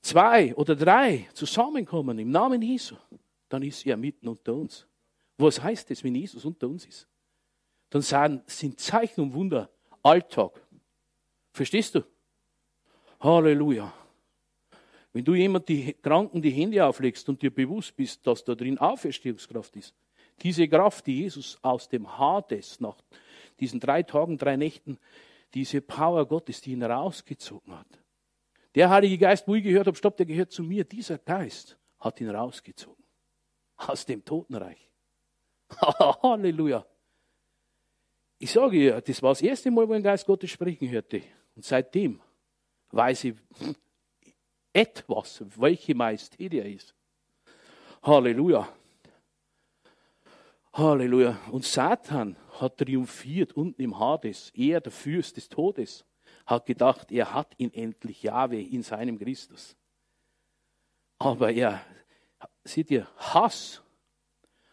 zwei 0.00 0.54
oder 0.54 0.74
drei 0.74 1.28
zusammenkommen 1.34 2.18
im 2.18 2.30
Namen 2.30 2.62
Jesu, 2.62 2.96
dann 3.48 3.62
ist 3.62 3.84
er 3.86 3.96
mitten 3.96 4.28
unter 4.28 4.54
uns. 4.54 4.86
Was 5.38 5.62
heißt 5.62 5.90
es, 5.90 6.02
wenn 6.02 6.14
Jesus 6.14 6.44
unter 6.44 6.68
uns 6.68 6.86
ist? 6.86 7.08
Dann 7.90 8.42
sind 8.46 8.80
Zeichen 8.80 9.20
und 9.20 9.34
Wunder 9.34 9.70
Alltag. 10.02 10.60
Verstehst 11.54 11.94
du? 11.94 12.02
Halleluja. 13.20 13.92
Wenn 15.12 15.24
du 15.24 15.34
jemand 15.34 15.68
die 15.68 15.94
Kranken 15.94 16.42
die 16.42 16.50
Hände 16.50 16.84
auflegst 16.84 17.28
und 17.28 17.40
dir 17.40 17.54
bewusst 17.54 17.94
bist, 17.94 18.26
dass 18.26 18.42
da 18.42 18.56
drin 18.56 18.76
Auferstehungskraft 18.76 19.76
ist, 19.76 19.94
diese 20.42 20.66
Kraft, 20.66 21.06
die 21.06 21.20
Jesus 21.20 21.56
aus 21.62 21.88
dem 21.88 22.18
Hades 22.18 22.80
nach 22.80 22.96
diesen 23.60 23.78
drei 23.78 24.02
Tagen, 24.02 24.36
drei 24.36 24.56
Nächten, 24.56 24.98
diese 25.54 25.80
Power 25.80 26.26
Gottes, 26.26 26.60
die 26.60 26.72
ihn 26.72 26.82
rausgezogen 26.82 27.78
hat. 27.78 27.86
Der 28.74 28.90
Heilige 28.90 29.16
Geist, 29.16 29.46
wo 29.46 29.54
ich 29.54 29.62
gehört 29.62 29.86
habe, 29.86 29.96
stopp, 29.96 30.16
der 30.16 30.26
gehört 30.26 30.50
zu 30.50 30.64
mir. 30.64 30.82
Dieser 30.82 31.18
Geist 31.18 31.78
hat 32.00 32.20
ihn 32.20 32.30
rausgezogen. 32.30 33.04
Aus 33.76 34.04
dem 34.04 34.24
Totenreich. 34.24 34.90
Halleluja. 35.80 36.84
Ich 38.38 38.50
sage 38.50 38.76
ihr, 38.76 39.00
das 39.00 39.22
war 39.22 39.30
das 39.30 39.42
erste 39.42 39.70
Mal, 39.70 39.88
wo 39.88 39.92
den 39.92 40.02
Geist 40.02 40.26
Gottes 40.26 40.50
sprechen 40.50 40.90
hörte. 40.90 41.22
Und 41.54 41.64
seitdem 41.64 42.20
weiß 42.90 43.24
ich 43.24 43.34
etwas, 44.72 45.44
welche 45.56 45.94
Majestät 45.94 46.54
er 46.54 46.66
ist. 46.66 46.94
Halleluja. 48.02 48.68
Halleluja. 50.72 51.40
Und 51.50 51.64
Satan 51.64 52.36
hat 52.60 52.78
triumphiert 52.78 53.52
unten 53.52 53.80
im 53.82 53.98
Hades. 53.98 54.50
Er, 54.54 54.80
der 54.80 54.92
Fürst 54.92 55.36
des 55.36 55.48
Todes, 55.48 56.04
hat 56.46 56.66
gedacht, 56.66 57.10
er 57.10 57.32
hat 57.32 57.54
ihn 57.58 57.72
endlich, 57.72 58.22
Jahwe, 58.22 58.60
in 58.60 58.82
seinem 58.82 59.18
Christus. 59.18 59.76
Aber 61.18 61.52
er, 61.52 61.84
seht 62.64 62.90
ihr, 62.90 63.08
Hass, 63.16 63.82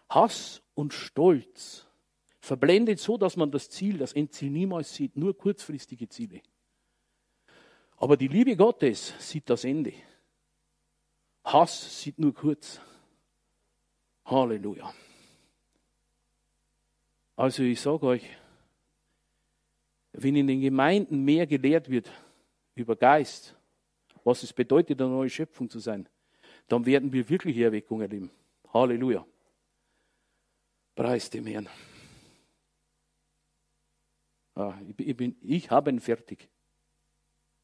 Hass 0.10 0.62
und 0.74 0.94
Stolz 0.94 1.88
verblendet 2.40 3.00
so, 3.00 3.18
dass 3.18 3.38
man 3.38 3.52
das 3.52 3.70
Ziel, 3.70 3.98
das 3.98 4.14
Endziel 4.14 4.50
niemals 4.50 4.94
sieht, 4.94 5.16
nur 5.16 5.38
kurzfristige 5.38 6.10
Ziele. 6.10 6.42
Aber 8.02 8.18
die 8.18 8.28
Liebe 8.28 8.56
Gottes 8.56 9.14
sieht 9.20 9.48
das 9.48 9.64
Ende. 9.64 9.94
Hass 11.44 12.02
sieht 12.02 12.18
nur 12.18 12.34
kurz. 12.34 12.82
Halleluja. 14.26 14.92
Also 17.36 17.62
ich 17.62 17.80
sage 17.80 18.08
euch, 18.08 18.28
wenn 20.14 20.36
in 20.36 20.48
den 20.48 20.62
Gemeinden 20.62 21.24
mehr 21.24 21.46
gelehrt 21.46 21.92
wird 21.92 22.12
über 22.74 22.96
Geist, 22.96 23.56
was 24.24 24.42
es 24.42 24.52
bedeutet, 24.52 25.00
eine 25.00 25.12
neue 25.12 25.30
Schöpfung 25.30 25.70
zu 25.70 25.78
sein, 25.78 26.10
dann 26.68 26.88
werden 26.88 27.14
wir 27.14 27.30
wirklich 27.30 27.56
Erweckung 27.58 28.02
erleben. 28.02 28.32
Halleluja. 28.74 29.24
Preis 30.96 31.30
dem 31.30 31.46
Herrn. 31.46 31.70
Ah, 34.56 34.74
ich, 34.98 35.16
bin, 35.16 35.36
ich 35.44 35.70
habe 35.70 35.92
ihn 35.92 36.00
fertig. 36.00 36.50